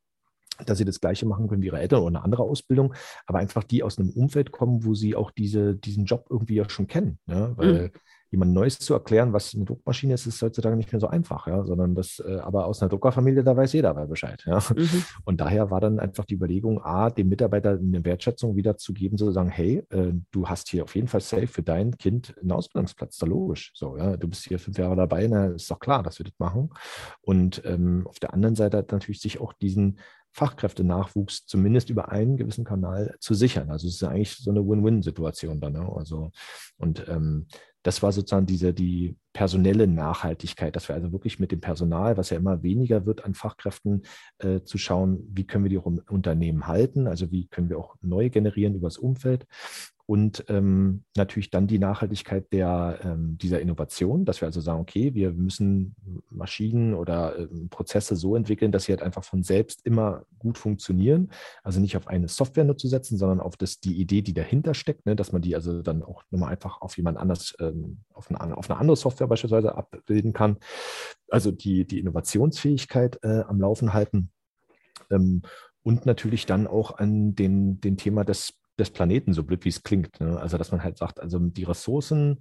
[0.64, 2.94] dass sie das Gleiche machen können wie ihre Eltern oder eine andere Ausbildung,
[3.26, 6.68] aber einfach die aus einem Umfeld kommen, wo sie auch diese, diesen Job irgendwie ja
[6.68, 7.18] schon kennen.
[7.26, 7.52] Ne?
[7.56, 7.90] Weil mhm.
[8.30, 11.64] Jemand Neues zu erklären, was eine Druckmaschine ist, ist heutzutage nicht mehr so einfach, ja,
[11.64, 14.42] sondern das, äh, aber aus einer Druckerfamilie, da weiß jeder Bescheid.
[14.46, 14.60] Ja?
[14.74, 15.04] Mhm.
[15.24, 19.50] Und daher war dann einfach die Überlegung, A, dem Mitarbeiter eine Wertschätzung wiederzugeben, zu sagen,
[19.50, 23.26] hey, äh, du hast hier auf jeden Fall safe für dein Kind einen Ausbildungsplatz, da
[23.26, 23.72] logisch.
[23.74, 26.34] So, ja, du bist hier fünf Jahre dabei, na, ist doch klar, dass wir das
[26.38, 26.70] machen.
[27.22, 29.98] Und ähm, auf der anderen Seite hat natürlich sich auch diesen
[30.36, 33.70] Fachkräftenachwuchs zumindest über einen gewissen Kanal zu sichern.
[33.70, 35.72] Also es ist eigentlich so eine Win-Win-Situation dann.
[35.72, 35.90] Ne?
[35.96, 36.30] Also,
[36.76, 37.46] und ähm,
[37.86, 42.30] das war sozusagen diese, die personelle Nachhaltigkeit, dass wir also wirklich mit dem Personal, was
[42.30, 44.02] ja immer weniger wird an Fachkräften,
[44.38, 48.28] äh, zu schauen, wie können wir die Unternehmen halten, also wie können wir auch neu
[48.28, 49.46] generieren über das Umfeld
[50.08, 55.14] und ähm, natürlich dann die Nachhaltigkeit der, ähm, dieser Innovation, dass wir also sagen, okay,
[55.14, 55.96] wir müssen
[56.30, 61.32] Maschinen oder äh, Prozesse so entwickeln, dass sie halt einfach von selbst immer gut funktionieren.
[61.64, 64.74] Also nicht auf eine Software nur zu setzen, sondern auf das, die Idee, die dahinter
[64.74, 68.30] steckt, ne, dass man die also dann auch nochmal einfach auf jemand anders, ähm, auf,
[68.30, 70.58] eine, auf eine andere Software beispielsweise abbilden kann.
[71.28, 74.30] Also die, die Innovationsfähigkeit äh, am Laufen halten.
[75.10, 75.42] Ähm,
[75.82, 79.82] und natürlich dann auch an den, den Thema des des Planeten, so blöd wie es
[79.82, 80.20] klingt.
[80.20, 80.38] Ne?
[80.38, 82.40] Also, dass man halt sagt, also die Ressourcen,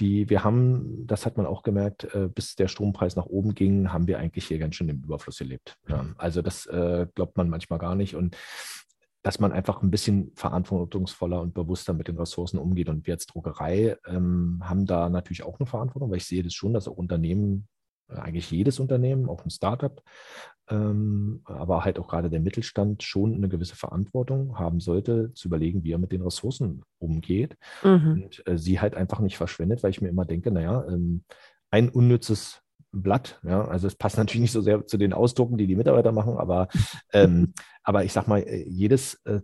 [0.00, 3.92] die wir haben, das hat man auch gemerkt, äh, bis der Strompreis nach oben ging,
[3.92, 5.76] haben wir eigentlich hier ganz schön im Überfluss gelebt.
[5.88, 6.06] Ja?
[6.16, 8.14] Also, das äh, glaubt man manchmal gar nicht.
[8.14, 8.36] Und
[9.22, 12.90] dass man einfach ein bisschen verantwortungsvoller und bewusster mit den Ressourcen umgeht.
[12.90, 16.52] Und wir als Druckerei ähm, haben da natürlich auch eine Verantwortung, weil ich sehe das
[16.52, 17.66] schon, dass auch Unternehmen
[18.08, 20.02] eigentlich jedes Unternehmen, auch ein Startup,
[20.68, 25.84] ähm, aber halt auch gerade der Mittelstand schon eine gewisse Verantwortung haben sollte, zu überlegen,
[25.84, 28.24] wie er mit den Ressourcen umgeht mhm.
[28.24, 31.24] und äh, sie halt einfach nicht verschwendet, weil ich mir immer denke, naja, ähm,
[31.70, 32.63] ein unnützes
[33.02, 33.40] Blatt.
[33.42, 36.36] Ja, also es passt natürlich nicht so sehr zu den Ausdrucken, die die Mitarbeiter machen,
[36.36, 36.68] aber,
[37.12, 39.40] ähm, aber ich sag mal, äh, jedes äh,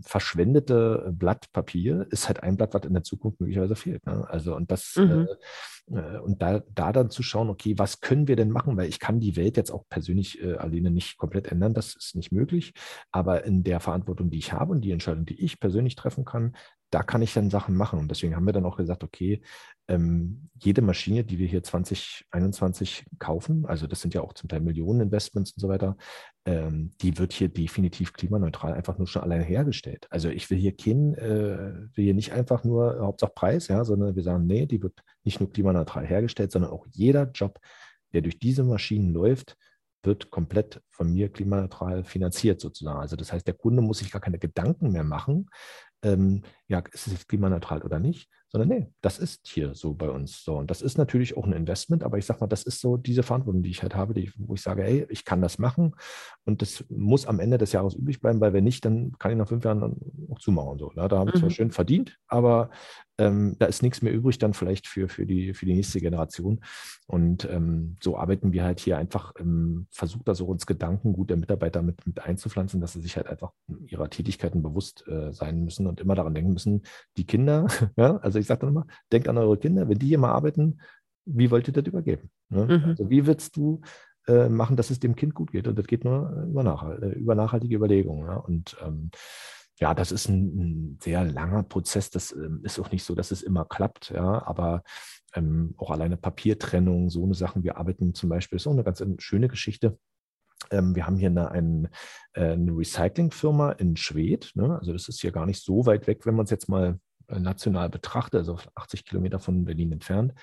[0.00, 4.04] verschwendete Blatt Papier ist halt ein Blatt, was in der Zukunft möglicherweise fehlt.
[4.06, 4.26] Ne?
[4.28, 5.26] Also und das mhm.
[5.90, 8.76] äh, äh und da, da dann zu schauen, okay, was können wir denn machen?
[8.76, 12.14] Weil ich kann die Welt jetzt auch persönlich äh, alleine nicht komplett ändern, das ist
[12.14, 12.74] nicht möglich.
[13.10, 16.54] Aber in der Verantwortung, die ich habe und die Entscheidung, die ich persönlich treffen kann,
[16.94, 17.98] da kann ich dann Sachen machen.
[17.98, 19.42] Und deswegen haben wir dann auch gesagt, okay,
[19.88, 24.60] ähm, jede Maschine, die wir hier 2021 kaufen, also das sind ja auch zum Teil
[24.60, 25.96] Millionen Investments und so weiter,
[26.46, 30.06] ähm, die wird hier definitiv klimaneutral einfach nur schon alleine hergestellt.
[30.10, 34.14] Also ich will hier kein, äh, will hier nicht einfach nur Hauptsache Preis, ja, sondern
[34.14, 37.58] wir sagen, nee, die wird nicht nur klimaneutral hergestellt, sondern auch jeder Job,
[38.12, 39.56] der durch diese Maschinen läuft,
[40.04, 43.00] wird komplett von mir klimaneutral finanziert sozusagen.
[43.00, 45.48] Also das heißt, der Kunde muss sich gar keine Gedanken mehr machen,
[46.04, 50.08] ähm, ja, ist es jetzt klimaneutral oder nicht, sondern nee, das ist hier so bei
[50.08, 50.56] uns so.
[50.56, 53.22] Und das ist natürlich auch ein Investment, aber ich sage mal, das ist so diese
[53.22, 55.96] Verantwortung, die ich halt habe, die, wo ich sage, hey, ich kann das machen
[56.44, 59.38] und das muss am Ende des Jahres übrig bleiben, weil wenn nicht, dann kann ich
[59.38, 59.96] nach fünf Jahren
[60.30, 60.78] auch zumachen.
[60.78, 60.92] So.
[60.94, 61.40] Ja, da habe ich mhm.
[61.40, 62.70] zwar schön verdient, aber
[63.18, 66.60] ähm, da ist nichts mehr übrig dann vielleicht für, für, die, für die nächste Generation.
[67.06, 71.36] Und ähm, so arbeiten wir halt hier einfach, ähm, versucht da so uns Gedankengut der
[71.36, 73.52] Mitarbeiter mit, mit einzupflanzen, dass sie sich halt einfach
[73.86, 76.82] ihrer Tätigkeiten bewusst äh, sein müssen und immer daran denken müssen,
[77.16, 80.18] die Kinder, ja, also ich sage dann immer, denkt an eure Kinder, wenn die hier
[80.18, 80.80] mal arbeiten,
[81.26, 82.30] wie wollt ihr das übergeben?
[82.48, 82.64] Ne?
[82.64, 82.84] Mhm.
[82.90, 83.80] Also wie willst du
[84.26, 85.68] äh, machen, dass es dem Kind gut geht?
[85.68, 88.26] Und das geht nur über, nachhalt, äh, über nachhaltige Überlegungen.
[88.26, 88.36] Ja?
[88.36, 89.10] Und ähm,
[89.80, 92.10] ja, das ist ein, ein, sehr langer Prozess.
[92.10, 94.82] Das ähm, ist auch nicht so, dass es immer klappt, ja, aber
[95.34, 97.64] ähm, auch alleine Papiertrennung, so eine Sachen.
[97.64, 99.98] Wir arbeiten zum Beispiel, ist auch eine ganz schöne Geschichte.
[100.70, 101.90] Ähm, wir haben hier eine,
[102.34, 104.52] äh, eine Recyclingfirma in Schwedt.
[104.54, 104.78] Ne?
[104.78, 106.98] Also das ist hier gar nicht so weit weg, wenn man es jetzt mal
[107.40, 110.34] national betrachte, also 80 Kilometer von Berlin entfernt,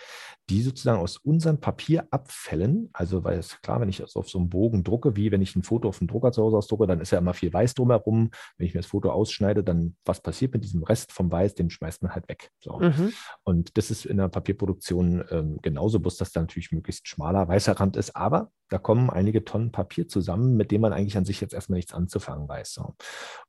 [0.50, 4.50] die sozusagen aus unseren Papierabfällen, also weil es klar, wenn ich das auf so einem
[4.50, 7.12] Bogen drucke, wie wenn ich ein Foto auf dem Drucker zu Hause ausdrucke, dann ist
[7.12, 8.32] ja immer viel Weiß drumherum.
[8.58, 11.70] Wenn ich mir das Foto ausschneide, dann was passiert mit diesem Rest vom Weiß, den
[11.70, 12.52] schmeißt man halt weg.
[12.60, 12.80] So.
[12.80, 13.14] Mhm.
[13.44, 17.74] Und das ist in der Papierproduktion ähm, genauso, bloß dass da natürlich möglichst schmaler weißer
[17.74, 21.42] Rand ist, aber da kommen einige Tonnen Papier zusammen, mit dem man eigentlich an sich
[21.42, 22.74] jetzt erstmal nichts anzufangen weiß.
[22.74, 22.96] So.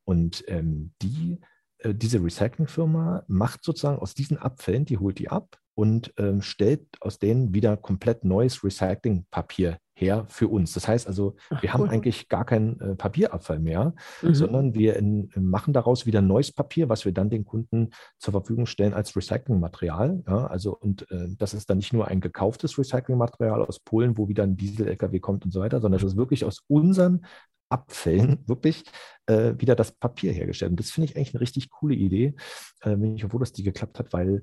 [0.05, 1.39] Und ähm, die
[1.83, 6.87] äh, diese Recyclingfirma macht sozusagen aus diesen Abfällen, die holt die ab und ähm, stellt
[7.01, 10.73] aus denen wieder komplett neues Recyclingpapier her für uns.
[10.73, 11.75] Das heißt also, Ach, wir cool.
[11.75, 14.35] haben eigentlich gar keinen äh, Papierabfall mehr, mhm.
[14.35, 18.67] sondern wir in, machen daraus wieder neues Papier, was wir dann den Kunden zur Verfügung
[18.67, 20.23] stellen als Recyclingmaterial.
[20.27, 24.29] Ja, also und äh, das ist dann nicht nur ein gekauftes Recyclingmaterial aus Polen, wo
[24.29, 27.25] wieder ein Diesel-LKW kommt und so weiter, sondern das ist wirklich aus unseren
[27.73, 28.85] Abfällen wirklich
[29.27, 30.71] äh, wieder das Papier hergestellt.
[30.71, 32.35] Und das finde ich eigentlich eine richtig coole Idee.
[32.83, 34.43] Äh, bin ich die geklappt hat, weil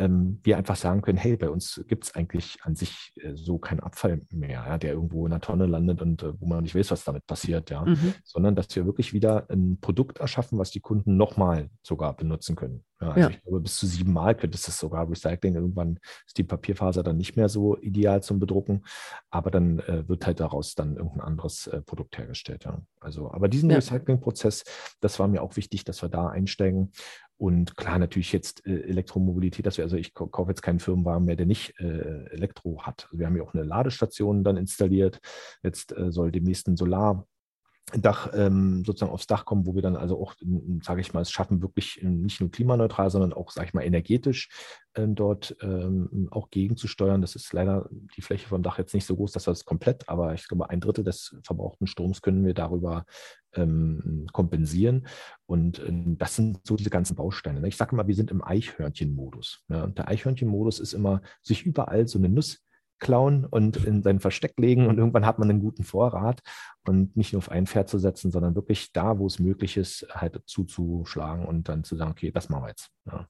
[0.00, 3.58] ähm, wir einfach sagen können, hey, bei uns gibt es eigentlich an sich äh, so
[3.58, 6.74] keinen Abfall mehr, ja, der irgendwo in der Tonne landet und äh, wo man nicht
[6.74, 7.84] weiß, was damit passiert, ja.
[7.84, 8.14] Mhm.
[8.24, 12.84] Sondern dass wir wirklich wieder ein Produkt erschaffen, was die Kunden nochmal sogar benutzen können.
[13.00, 13.30] Ja, also ja.
[13.30, 15.54] ich glaube, bis zu sieben Mal könntest du es sogar recyceln.
[15.54, 18.84] Irgendwann ist die Papierfaser dann nicht mehr so ideal zum Bedrucken,
[19.30, 22.64] aber dann äh, wird halt daraus dann irgendein anderes äh, Produkt hergestellt.
[22.64, 22.82] Ja.
[23.00, 23.70] Also, aber diesen.
[23.70, 24.64] Recyclingprozess,
[25.00, 26.92] das war mir auch wichtig, dass wir da einsteigen.
[27.40, 31.36] Und klar, natürlich jetzt äh, Elektromobilität, dass wir, also ich kaufe jetzt keinen Firmenwagen mehr,
[31.36, 33.06] der nicht äh, Elektro hat.
[33.06, 35.20] Also wir haben ja auch eine Ladestation dann installiert.
[35.62, 37.26] Jetzt äh, soll demnächst ein Solar
[37.96, 40.34] Dach ähm, sozusagen aufs Dach kommen, wo wir dann also auch,
[40.82, 43.82] sage ich mal, es schaffen, wirklich ähm, nicht nur klimaneutral, sondern auch, sage ich mal,
[43.82, 47.20] energetisch äh, dort ähm, auch gegenzusteuern.
[47.20, 50.34] Das ist leider die Fläche vom Dach jetzt nicht so groß, dass das komplett, aber
[50.34, 53.04] ich glaube, ein Drittel des verbrauchten Stroms können wir darüber
[53.54, 55.06] ähm, kompensieren.
[55.46, 57.60] Und äh, das sind so diese ganzen Bausteine.
[57.60, 57.68] Ne?
[57.68, 59.64] Ich sage immer, wir sind im Eichhörnchen-Modus.
[59.68, 59.84] Ja?
[59.84, 62.64] Und der Eichhörnchen-Modus ist immer, sich überall so eine Nuss
[62.98, 66.40] klauen und in sein Versteck legen und irgendwann hat man einen guten Vorrat
[66.86, 70.06] und nicht nur auf ein Pferd zu setzen, sondern wirklich da, wo es möglich ist,
[70.10, 72.90] halt zuzuschlagen und dann zu sagen, okay, das machen wir jetzt.
[73.06, 73.26] Ja.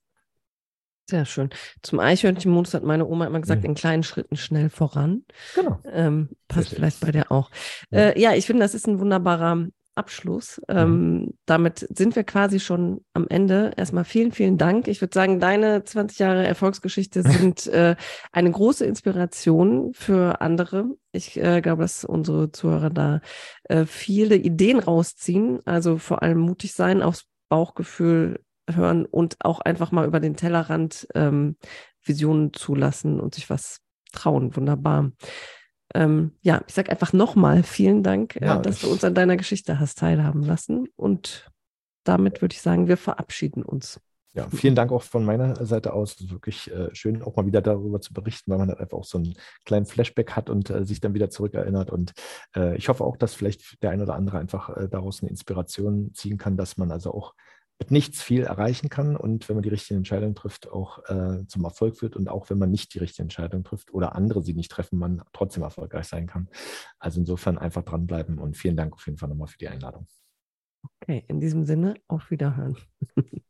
[1.10, 1.50] Sehr schön.
[1.82, 3.70] Zum Eichhörnchenmodus hat meine Oma immer gesagt, mhm.
[3.70, 5.24] in kleinen Schritten schnell voran.
[5.56, 5.80] Genau.
[5.92, 7.50] Ähm, passt vielleicht bei dir auch.
[7.90, 7.98] Ja.
[7.98, 10.60] Äh, ja, ich finde, das ist ein wunderbarer Abschluss.
[10.68, 10.76] Mhm.
[10.76, 13.72] Ähm, damit sind wir quasi schon am Ende.
[13.76, 14.86] Erstmal vielen, vielen Dank.
[14.86, 17.96] Ich würde sagen, deine 20 Jahre Erfolgsgeschichte sind äh,
[18.30, 20.86] eine große Inspiration für andere.
[21.10, 23.20] Ich äh, glaube, dass unsere Zuhörer da
[23.64, 25.58] äh, viele Ideen rausziehen.
[25.64, 28.38] Also vor allem mutig sein, aufs Bauchgefühl
[28.76, 31.56] hören und auch einfach mal über den Tellerrand ähm,
[32.02, 33.80] Visionen zulassen und sich was
[34.12, 34.56] trauen.
[34.56, 35.12] Wunderbar.
[35.94, 39.14] ähm, ja, ich sage einfach nochmal vielen Dank, äh, Ja, dass ich- du uns an
[39.14, 40.86] deiner Geschichte hast teilhaben lassen.
[40.96, 41.50] Und
[42.04, 44.00] damit würde ich sagen, wir verabschieden uns.
[44.32, 46.14] Ja, vielen Dank auch von meiner Seite aus.
[46.14, 48.98] Es ist wirklich äh, schön, auch mal wieder darüber zu berichten, weil man halt einfach
[48.98, 51.90] auch so einen kleinen Flashback hat und äh, sich dann wieder zurückerinnert.
[51.90, 52.12] Und
[52.54, 56.14] äh, ich hoffe auch, dass vielleicht der ein oder andere einfach äh, daraus eine Inspiration
[56.14, 57.34] ziehen kann, dass man also auch
[57.80, 61.64] mit nichts viel erreichen kann und wenn man die richtige Entscheidung trifft, auch äh, zum
[61.64, 64.70] Erfolg führt und auch wenn man nicht die richtige Entscheidung trifft oder andere sie nicht
[64.70, 66.48] treffen, man trotzdem erfolgreich sein kann.
[66.98, 70.06] Also insofern einfach dranbleiben und vielen Dank auf jeden Fall nochmal für die Einladung.
[71.02, 72.76] Okay, in diesem Sinne, auf Wiederhören.